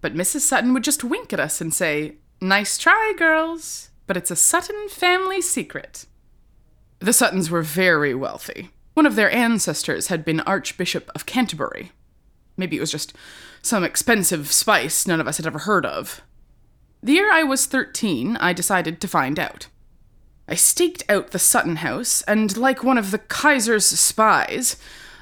But 0.00 0.14
Mrs. 0.14 0.40
Sutton 0.40 0.74
would 0.74 0.84
just 0.84 1.04
wink 1.04 1.32
at 1.32 1.40
us 1.40 1.60
and 1.60 1.72
say, 1.72 2.16
Nice 2.40 2.76
try, 2.76 3.14
girls, 3.16 3.90
but 4.06 4.16
it's 4.16 4.30
a 4.30 4.36
Sutton 4.36 4.88
family 4.88 5.40
secret. 5.40 6.04
The 6.98 7.12
Suttons 7.12 7.50
were 7.50 7.62
very 7.62 8.14
wealthy. 8.14 8.70
One 8.94 9.06
of 9.06 9.16
their 9.16 9.30
ancestors 9.30 10.08
had 10.08 10.24
been 10.24 10.40
Archbishop 10.40 11.10
of 11.14 11.26
Canterbury. 11.26 11.92
Maybe 12.56 12.76
it 12.76 12.80
was 12.80 12.90
just 12.90 13.14
some 13.62 13.84
expensive 13.84 14.52
spice 14.52 15.06
none 15.06 15.20
of 15.20 15.28
us 15.28 15.36
had 15.36 15.46
ever 15.46 15.60
heard 15.60 15.84
of. 15.84 16.22
The 17.02 17.12
year 17.12 17.30
I 17.32 17.42
was 17.42 17.66
13, 17.66 18.36
I 18.38 18.52
decided 18.52 19.00
to 19.00 19.08
find 19.08 19.38
out. 19.38 19.68
I 20.48 20.54
staked 20.54 21.02
out 21.08 21.30
the 21.30 21.38
Sutton 21.38 21.76
house, 21.76 22.22
and 22.22 22.56
like 22.56 22.84
one 22.84 22.98
of 22.98 23.10
the 23.10 23.18
Kaiser's 23.18 23.86
spies, 23.86 24.76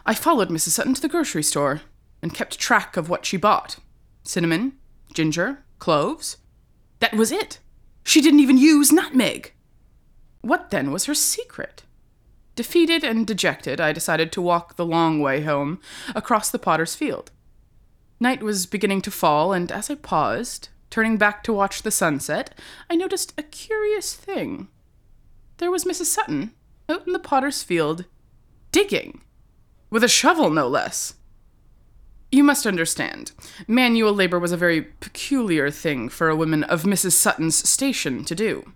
I 0.06 0.14
followed 0.14 0.50
Mrs. 0.50 0.70
Sutton 0.70 0.94
to 0.94 1.00
the 1.00 1.08
grocery 1.08 1.42
store 1.42 1.80
and 2.22 2.34
kept 2.34 2.58
track 2.58 2.96
of 2.96 3.08
what 3.08 3.26
she 3.26 3.36
bought 3.36 3.76
cinnamon, 4.22 4.72
ginger, 5.12 5.64
cloves. 5.78 6.38
That 7.00 7.14
was 7.14 7.30
it. 7.30 7.58
She 8.04 8.22
didn't 8.22 8.40
even 8.40 8.56
use 8.56 8.90
nutmeg. 8.90 9.52
What 10.40 10.70
then 10.70 10.90
was 10.90 11.04
her 11.04 11.14
secret? 11.14 11.82
Defeated 12.56 13.02
and 13.02 13.26
dejected, 13.26 13.80
I 13.80 13.92
decided 13.92 14.30
to 14.32 14.42
walk 14.42 14.76
the 14.76 14.86
long 14.86 15.20
way 15.20 15.42
home 15.42 15.80
across 16.14 16.50
the 16.50 16.58
potter's 16.58 16.94
field. 16.94 17.30
Night 18.20 18.42
was 18.42 18.66
beginning 18.66 19.02
to 19.02 19.10
fall, 19.10 19.52
and 19.52 19.72
as 19.72 19.90
I 19.90 19.96
paused, 19.96 20.68
turning 20.88 21.16
back 21.16 21.42
to 21.44 21.52
watch 21.52 21.82
the 21.82 21.90
sunset, 21.90 22.56
I 22.88 22.94
noticed 22.94 23.34
a 23.36 23.42
curious 23.42 24.14
thing. 24.14 24.68
There 25.58 25.70
was 25.70 25.84
Mrs. 25.84 26.06
Sutton 26.06 26.52
out 26.88 27.06
in 27.06 27.12
the 27.12 27.18
potter's 27.18 27.62
field, 27.62 28.04
digging, 28.70 29.22
with 29.90 30.04
a 30.04 30.08
shovel 30.08 30.50
no 30.50 30.68
less. 30.68 31.14
You 32.30 32.44
must 32.44 32.66
understand, 32.66 33.32
manual 33.66 34.12
labor 34.12 34.38
was 34.38 34.52
a 34.52 34.56
very 34.56 34.82
peculiar 34.82 35.70
thing 35.70 36.08
for 36.08 36.28
a 36.28 36.36
woman 36.36 36.64
of 36.64 36.82
Mrs. 36.84 37.12
Sutton's 37.12 37.68
station 37.68 38.24
to 38.24 38.34
do. 38.34 38.72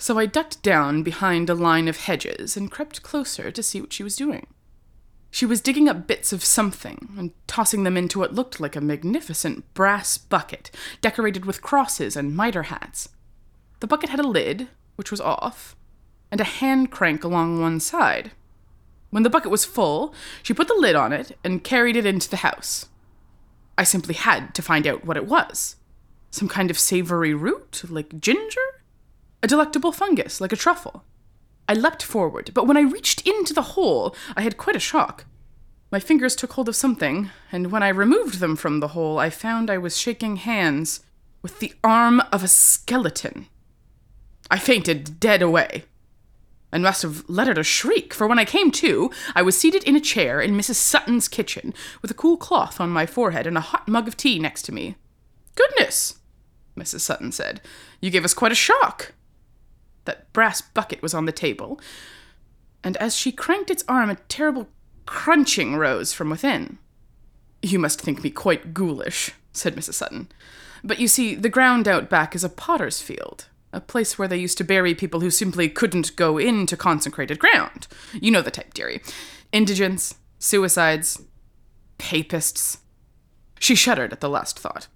So 0.00 0.18
I 0.18 0.24
ducked 0.24 0.62
down 0.62 1.02
behind 1.02 1.50
a 1.50 1.54
line 1.54 1.86
of 1.86 1.98
hedges 1.98 2.56
and 2.56 2.70
crept 2.70 3.02
closer 3.02 3.50
to 3.50 3.62
see 3.62 3.82
what 3.82 3.92
she 3.92 4.02
was 4.02 4.16
doing. 4.16 4.46
She 5.30 5.44
was 5.44 5.60
digging 5.60 5.90
up 5.90 6.06
bits 6.06 6.32
of 6.32 6.42
something 6.42 7.10
and 7.18 7.32
tossing 7.46 7.82
them 7.84 7.98
into 7.98 8.18
what 8.18 8.34
looked 8.34 8.60
like 8.60 8.74
a 8.74 8.80
magnificent 8.80 9.74
brass 9.74 10.16
bucket 10.16 10.70
decorated 11.02 11.44
with 11.44 11.60
crosses 11.60 12.16
and 12.16 12.34
mitre 12.34 12.62
hats. 12.62 13.10
The 13.80 13.86
bucket 13.86 14.08
had 14.08 14.18
a 14.18 14.26
lid, 14.26 14.68
which 14.96 15.10
was 15.10 15.20
off, 15.20 15.76
and 16.32 16.40
a 16.40 16.44
hand 16.44 16.90
crank 16.90 17.22
along 17.22 17.60
one 17.60 17.78
side. 17.78 18.30
When 19.10 19.22
the 19.22 19.30
bucket 19.30 19.50
was 19.50 19.66
full, 19.66 20.14
she 20.42 20.54
put 20.54 20.66
the 20.66 20.74
lid 20.74 20.96
on 20.96 21.12
it 21.12 21.36
and 21.44 21.62
carried 21.62 21.96
it 21.96 22.06
into 22.06 22.30
the 22.30 22.38
house. 22.38 22.86
I 23.76 23.84
simply 23.84 24.14
had 24.14 24.54
to 24.54 24.62
find 24.62 24.86
out 24.86 25.04
what 25.04 25.18
it 25.18 25.26
was. 25.26 25.76
Some 26.30 26.48
kind 26.48 26.70
of 26.70 26.78
savory 26.78 27.34
root, 27.34 27.82
like 27.90 28.18
ginger? 28.18 28.79
A 29.42 29.46
delectable 29.46 29.92
fungus, 29.92 30.40
like 30.40 30.52
a 30.52 30.56
truffle. 30.56 31.04
I 31.68 31.74
leapt 31.74 32.02
forward, 32.02 32.50
but 32.52 32.66
when 32.66 32.76
I 32.76 32.82
reached 32.82 33.26
into 33.26 33.54
the 33.54 33.62
hole, 33.62 34.14
I 34.36 34.42
had 34.42 34.56
quite 34.56 34.76
a 34.76 34.80
shock. 34.80 35.24
My 35.90 36.00
fingers 36.00 36.36
took 36.36 36.52
hold 36.52 36.68
of 36.68 36.76
something, 36.76 37.30
and 37.50 37.72
when 37.72 37.82
I 37.82 37.88
removed 37.88 38.40
them 38.40 38.54
from 38.54 38.80
the 38.80 38.88
hole, 38.88 39.18
I 39.18 39.30
found 39.30 39.70
I 39.70 39.78
was 39.78 39.96
shaking 39.96 40.36
hands 40.36 41.00
with 41.42 41.58
the 41.58 41.72
arm 41.82 42.22
of 42.32 42.44
a 42.44 42.48
skeleton. 42.48 43.46
I 44.50 44.58
fainted 44.58 45.20
dead 45.20 45.42
away 45.42 45.84
and 46.72 46.82
must 46.82 47.02
have 47.02 47.24
let 47.28 47.48
out 47.48 47.58
a 47.58 47.64
shriek, 47.64 48.14
for 48.14 48.26
when 48.26 48.38
I 48.38 48.44
came 48.44 48.70
to, 48.72 49.10
I 49.34 49.42
was 49.42 49.58
seated 49.58 49.82
in 49.84 49.96
a 49.96 50.00
chair 50.00 50.40
in 50.40 50.56
Mrs. 50.56 50.76
Sutton's 50.76 51.28
kitchen, 51.28 51.74
with 52.02 52.10
a 52.10 52.14
cool 52.14 52.36
cloth 52.36 52.80
on 52.80 52.90
my 52.90 53.06
forehead 53.06 53.46
and 53.46 53.56
a 53.56 53.60
hot 53.62 53.88
mug 53.88 54.06
of 54.06 54.16
tea 54.16 54.38
next 54.38 54.62
to 54.62 54.72
me. 54.72 54.96
Goodness, 55.56 56.18
Mrs. 56.76 57.00
Sutton 57.00 57.32
said, 57.32 57.60
you 58.00 58.10
gave 58.10 58.24
us 58.24 58.34
quite 58.34 58.52
a 58.52 58.56
shock. 58.56 59.12
That 60.10 60.32
brass 60.32 60.60
bucket 60.60 61.02
was 61.02 61.14
on 61.14 61.26
the 61.26 61.30
table, 61.30 61.80
and 62.82 62.96
as 62.96 63.14
she 63.14 63.30
cranked 63.30 63.70
its 63.70 63.84
arm, 63.86 64.10
a 64.10 64.16
terrible 64.16 64.66
crunching 65.06 65.76
rose 65.76 66.12
from 66.12 66.30
within. 66.30 66.78
You 67.62 67.78
must 67.78 68.00
think 68.00 68.24
me 68.24 68.30
quite 68.30 68.74
ghoulish, 68.74 69.30
said 69.52 69.76
Mrs. 69.76 69.94
Sutton. 69.94 70.28
But 70.82 70.98
you 70.98 71.06
see, 71.06 71.36
the 71.36 71.48
ground 71.48 71.86
out 71.86 72.10
back 72.10 72.34
is 72.34 72.42
a 72.42 72.48
potter's 72.48 73.00
field, 73.00 73.46
a 73.72 73.80
place 73.80 74.18
where 74.18 74.26
they 74.26 74.36
used 74.36 74.58
to 74.58 74.64
bury 74.64 74.96
people 74.96 75.20
who 75.20 75.30
simply 75.30 75.68
couldn't 75.68 76.16
go 76.16 76.38
into 76.38 76.76
consecrated 76.76 77.38
ground. 77.38 77.86
You 78.12 78.32
know 78.32 78.42
the 78.42 78.50
type, 78.50 78.74
dearie. 78.74 79.02
Indigents, 79.52 80.16
suicides, 80.40 81.22
papists. 81.98 82.78
She 83.60 83.76
shuddered 83.76 84.12
at 84.12 84.20
the 84.20 84.28
last 84.28 84.58
thought. 84.58 84.88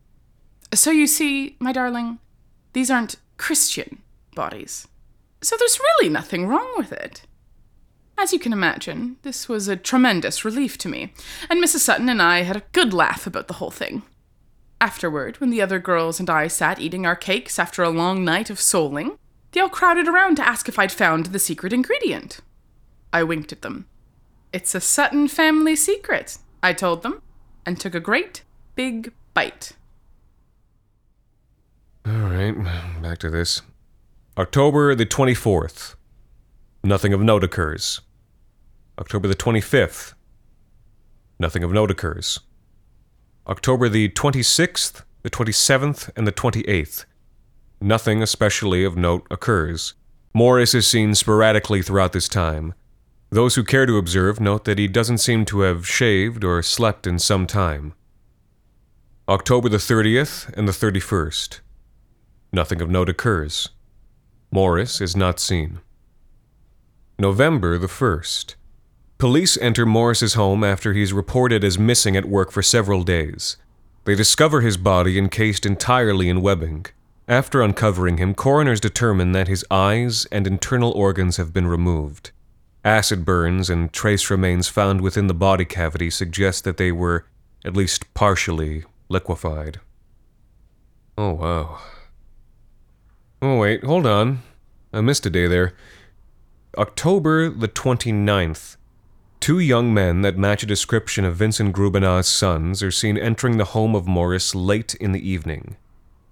So 0.72 0.90
you 0.90 1.06
see, 1.06 1.54
my 1.60 1.70
darling, 1.70 2.18
these 2.72 2.90
aren't 2.90 3.14
Christian 3.36 4.02
bodies. 4.34 4.88
So 5.44 5.56
there's 5.58 5.78
really 5.78 6.08
nothing 6.08 6.46
wrong 6.46 6.72
with 6.78 6.90
it. 6.90 7.20
As 8.16 8.32
you 8.32 8.38
can 8.38 8.54
imagine, 8.54 9.16
this 9.22 9.46
was 9.46 9.68
a 9.68 9.76
tremendous 9.76 10.42
relief 10.42 10.78
to 10.78 10.88
me, 10.88 11.12
and 11.50 11.62
Mrs. 11.62 11.80
Sutton 11.80 12.08
and 12.08 12.22
I 12.22 12.44
had 12.44 12.56
a 12.56 12.62
good 12.72 12.94
laugh 12.94 13.26
about 13.26 13.48
the 13.48 13.54
whole 13.54 13.70
thing. 13.70 14.04
Afterward, 14.80 15.40
when 15.40 15.50
the 15.50 15.60
other 15.60 15.78
girls 15.78 16.18
and 16.18 16.30
I 16.30 16.48
sat 16.48 16.80
eating 16.80 17.04
our 17.04 17.14
cakes 17.14 17.58
after 17.58 17.82
a 17.82 17.90
long 17.90 18.24
night 18.24 18.48
of 18.48 18.56
souling, 18.56 19.18
they 19.52 19.60
all 19.60 19.68
crowded 19.68 20.08
around 20.08 20.36
to 20.36 20.48
ask 20.48 20.66
if 20.66 20.78
I'd 20.78 20.90
found 20.90 21.26
the 21.26 21.38
secret 21.38 21.74
ingredient. 21.74 22.40
I 23.12 23.22
winked 23.22 23.52
at 23.52 23.60
them. 23.60 23.86
It's 24.50 24.74
a 24.74 24.80
Sutton 24.80 25.28
family 25.28 25.76
secret, 25.76 26.38
I 26.62 26.72
told 26.72 27.02
them, 27.02 27.20
and 27.66 27.78
took 27.78 27.94
a 27.94 28.00
great 28.00 28.44
big 28.76 29.12
bite. 29.34 29.72
All 32.06 32.12
right, 32.12 32.54
back 33.02 33.18
to 33.18 33.28
this. 33.28 33.60
October 34.36 34.96
the 34.96 35.06
24th. 35.06 35.94
Nothing 36.82 37.12
of 37.12 37.20
note 37.20 37.44
occurs. 37.44 38.00
October 38.98 39.28
the 39.28 39.36
25th. 39.36 40.14
Nothing 41.38 41.62
of 41.62 41.72
note 41.72 41.92
occurs. 41.92 42.40
October 43.46 43.88
the 43.88 44.08
26th, 44.08 45.04
the 45.22 45.30
27th, 45.30 46.10
and 46.16 46.26
the 46.26 46.32
28th. 46.32 47.04
Nothing 47.80 48.24
especially 48.24 48.82
of 48.82 48.96
note 48.96 49.24
occurs. 49.30 49.94
Morris 50.34 50.74
is 50.74 50.84
seen 50.84 51.14
sporadically 51.14 51.80
throughout 51.80 52.12
this 52.12 52.28
time. 52.28 52.74
Those 53.30 53.54
who 53.54 53.62
care 53.62 53.86
to 53.86 53.98
observe 53.98 54.40
note 54.40 54.64
that 54.64 54.80
he 54.80 54.88
doesn't 54.88 55.18
seem 55.18 55.44
to 55.44 55.60
have 55.60 55.86
shaved 55.86 56.42
or 56.42 56.60
slept 56.60 57.06
in 57.06 57.20
some 57.20 57.46
time. 57.46 57.94
October 59.28 59.68
the 59.68 59.76
30th 59.76 60.52
and 60.54 60.66
the 60.66 60.72
31st. 60.72 61.60
Nothing 62.52 62.80
of 62.80 62.90
note 62.90 63.08
occurs. 63.08 63.70
Morris 64.54 65.00
is 65.00 65.16
not 65.16 65.40
seen. 65.40 65.80
November 67.18 67.76
the 67.76 67.88
1st. 67.88 68.54
Police 69.18 69.58
enter 69.58 69.84
Morris's 69.84 70.34
home 70.34 70.62
after 70.62 70.92
he's 70.92 71.12
reported 71.12 71.64
as 71.64 71.76
missing 71.76 72.16
at 72.16 72.24
work 72.24 72.52
for 72.52 72.62
several 72.62 73.02
days. 73.02 73.56
They 74.04 74.14
discover 74.14 74.60
his 74.60 74.76
body 74.76 75.18
encased 75.18 75.66
entirely 75.66 76.28
in 76.28 76.40
webbing. 76.40 76.86
After 77.26 77.62
uncovering 77.62 78.18
him, 78.18 78.32
coroners 78.32 78.78
determine 78.78 79.32
that 79.32 79.48
his 79.48 79.64
eyes 79.72 80.24
and 80.26 80.46
internal 80.46 80.92
organs 80.92 81.36
have 81.36 81.52
been 81.52 81.66
removed. 81.66 82.30
Acid 82.84 83.24
burns 83.24 83.68
and 83.68 83.92
trace 83.92 84.30
remains 84.30 84.68
found 84.68 85.00
within 85.00 85.26
the 85.26 85.34
body 85.34 85.64
cavity 85.64 86.10
suggest 86.10 86.62
that 86.62 86.76
they 86.76 86.92
were 86.92 87.26
at 87.64 87.74
least 87.74 88.14
partially 88.14 88.84
liquefied. 89.08 89.80
Oh, 91.18 91.32
wow. 91.32 91.80
Oh, 93.44 93.58
wait, 93.58 93.84
hold 93.84 94.06
on. 94.06 94.38
I 94.90 95.02
missed 95.02 95.26
a 95.26 95.30
day 95.30 95.46
there. 95.46 95.74
October 96.78 97.50
the 97.50 97.68
29th. 97.68 98.78
Two 99.38 99.58
young 99.58 99.92
men 99.92 100.22
that 100.22 100.38
match 100.38 100.62
a 100.62 100.66
description 100.66 101.26
of 101.26 101.36
Vincent 101.36 101.74
Grubinau's 101.74 102.26
sons 102.26 102.82
are 102.82 102.90
seen 102.90 103.18
entering 103.18 103.58
the 103.58 103.66
home 103.76 103.94
of 103.94 104.06
Morris 104.06 104.54
late 104.54 104.94
in 104.94 105.12
the 105.12 105.28
evening. 105.28 105.76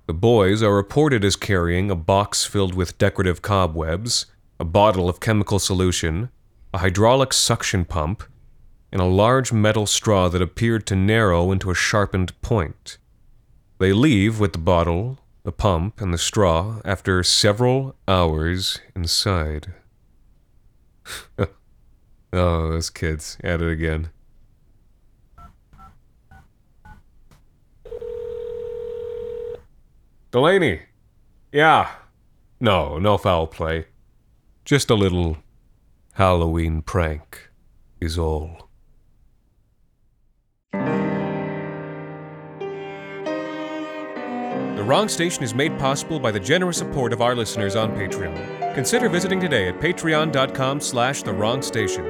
The 0.07 0.15
boys 0.15 0.63
are 0.63 0.75
reported 0.75 1.23
as 1.23 1.37
carrying 1.37 1.91
a 1.91 1.95
box 1.95 2.47
filled 2.47 2.75
with 2.75 2.97
decorative 2.97 3.43
cobwebs, 3.43 4.25
a 4.59 4.65
bottle 4.65 5.11
of 5.11 5.21
chemical 5.21 5.59
solution, 5.59 6.31
a 6.73 6.79
hydraulic 6.79 7.35
suction 7.35 7.85
pump, 7.85 8.23
and 8.91 9.03
a 9.03 9.05
large 9.05 9.53
metal 9.53 9.85
straw 9.85 10.31
that 10.31 10.41
appeared 10.41 10.87
to 10.87 10.97
narrow 10.97 11.53
into 11.53 11.71
a 11.71 11.75
sharpened 11.75 12.41
point. 12.41 12.97
They 13.79 13.93
leave 13.93 14.41
with 14.41 14.55
the 14.55 14.59
bottle, 14.59 15.19
the 15.45 15.53
pump, 15.53 16.01
and 16.01 16.15
the 16.15 16.19
straw 16.19 16.81
after 16.85 17.23
several 17.23 17.97
hours 18.07 18.81
inside. 18.95 19.75
oh, 21.39 21.49
those 22.33 22.91
kids 22.91 23.37
at 23.43 23.61
it 23.61 23.71
again. 23.71 24.11
Delaney! 30.31 30.83
Yeah. 31.53 31.91
No, 32.59 32.99
no 32.99 33.19
foul 33.19 33.47
play. 33.47 33.87
Just 34.65 34.89
a 34.89 34.95
little 34.95 35.39
Halloween 36.15 36.83
prank 36.83 37.51
is 38.01 38.17
all. 38.17 38.71
The 44.83 44.89
Wrong 44.89 45.07
Station 45.07 45.45
is 45.45 45.55
made 45.55 45.79
possible 45.79 46.19
by 46.19 46.33
the 46.33 46.41
generous 46.41 46.79
support 46.79 47.13
of 47.13 47.23
our 47.23 47.37
listeners 47.37 47.77
on 47.77 47.93
Patreon. 47.93 48.75
Consider 48.75 49.09
visiting 49.09 49.39
today 49.39 49.69
at 49.69 49.79
patreon.com 49.79 50.81
slash 50.81 51.23
the 51.23 51.33
wrong 51.33 51.63
station. 51.63 52.03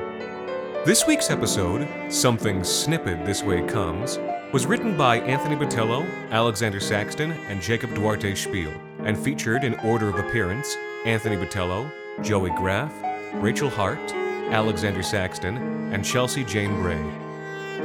This 0.87 1.07
week's 1.07 1.29
episode, 1.29 1.87
Something 2.11 2.61
Snipp'ed 2.61 3.27
This 3.27 3.43
Way 3.43 3.61
Comes, 3.67 4.19
was 4.55 4.65
written 4.65 4.97
by 4.97 5.19
Anthony 5.19 5.55
Botelho, 5.55 6.31
Alexander 6.31 6.81
Saxton, 6.81 7.33
and 7.51 7.61
Jacob 7.61 7.95
Duarte 7.95 8.35
Spiel, 8.35 8.73
and 9.01 9.19
featured 9.19 9.65
in 9.65 9.75
order 9.81 10.09
of 10.09 10.15
appearance 10.15 10.75
Anthony 11.05 11.37
Botelho, 11.37 11.93
Joey 12.23 12.53
Graff, 12.57 12.95
Rachel 13.35 13.69
Hart, 13.69 14.15
Alexander 14.51 15.03
Saxton, 15.03 15.59
and 15.93 16.03
Chelsea 16.03 16.43
Jayne 16.43 16.75
Bray. 16.81 17.22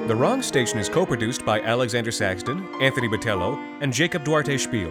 The 0.08 0.16
Wrong 0.16 0.42
Station 0.42 0.80
is 0.80 0.88
co 0.88 1.06
produced 1.06 1.44
by 1.46 1.60
Alexander 1.60 2.12
Saxton, 2.12 2.66
Anthony 2.82 3.10
Botelho, 3.10 3.58
and 3.82 3.92
Jacob 3.92 4.24
Duarte 4.24 4.58
Spiel, 4.58 4.90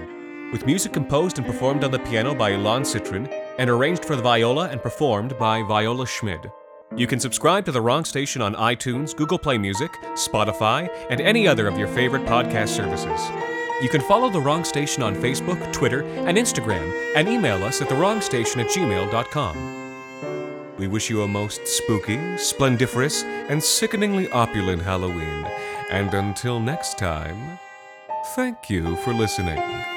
with 0.53 0.67
music 0.67 0.93
composed 0.93 1.39
and 1.39 1.47
performed 1.47 1.85
on 1.85 1.91
the 1.91 2.01
piano 2.01 2.35
by 2.35 2.51
Ilan 2.51 2.83
Citrin, 2.83 3.27
and 3.59 3.71
arranged 3.71 4.05
for 4.05 4.15
the 4.15 4.21
viola 4.21 4.69
and 4.69 4.83
performed 4.83 5.39
by 5.39 5.63
Viola 5.63 6.07
Schmid. 6.07 6.53
You 6.95 7.07
can 7.07 7.19
subscribe 7.19 7.65
to 7.65 7.73
The 7.73 7.81
Wrong 7.81 8.05
Station 8.05 8.43
on 8.43 8.57
iTunes, 8.57 9.17
Google 9.17 9.39
Play 9.39 9.57
Music, 9.57 9.91
Spotify, 10.13 10.87
and 11.09 11.23
any 11.23 11.49
other 11.49 11.67
of 11.67 11.79
your 11.79 11.89
favorite 11.89 12.27
podcast 12.27 12.69
services. 12.69 13.31
You 13.83 13.89
can 13.89 14.03
follow 14.03 14.29
The 14.29 14.41
Wrong 14.41 14.65
Station 14.65 15.03
on 15.03 15.15
Facebook, 15.15 15.73
Twitter, 15.73 16.03
and 16.03 16.37
Instagram, 16.37 17.17
and 17.17 17.27
email 17.27 17.65
us 17.65 17.81
at 17.81 17.89
thewrongstation 17.89 18.59
at 18.59 18.67
gmail.com. 18.67 19.86
We 20.79 20.89
wish 20.89 21.09
you 21.09 21.23
a 21.23 21.29
most 21.29 21.67
spooky, 21.67 22.19
splendiferous, 22.37 23.23
and 23.23 23.63
sickeningly 23.63 24.29
opulent 24.29 24.83
Halloween. 24.83 25.47
And 25.91 26.13
until 26.13 26.61
next 26.61 26.99
time, 26.99 27.59
thank 28.35 28.69
you 28.69 28.97
for 28.97 29.15
listening. 29.15 29.96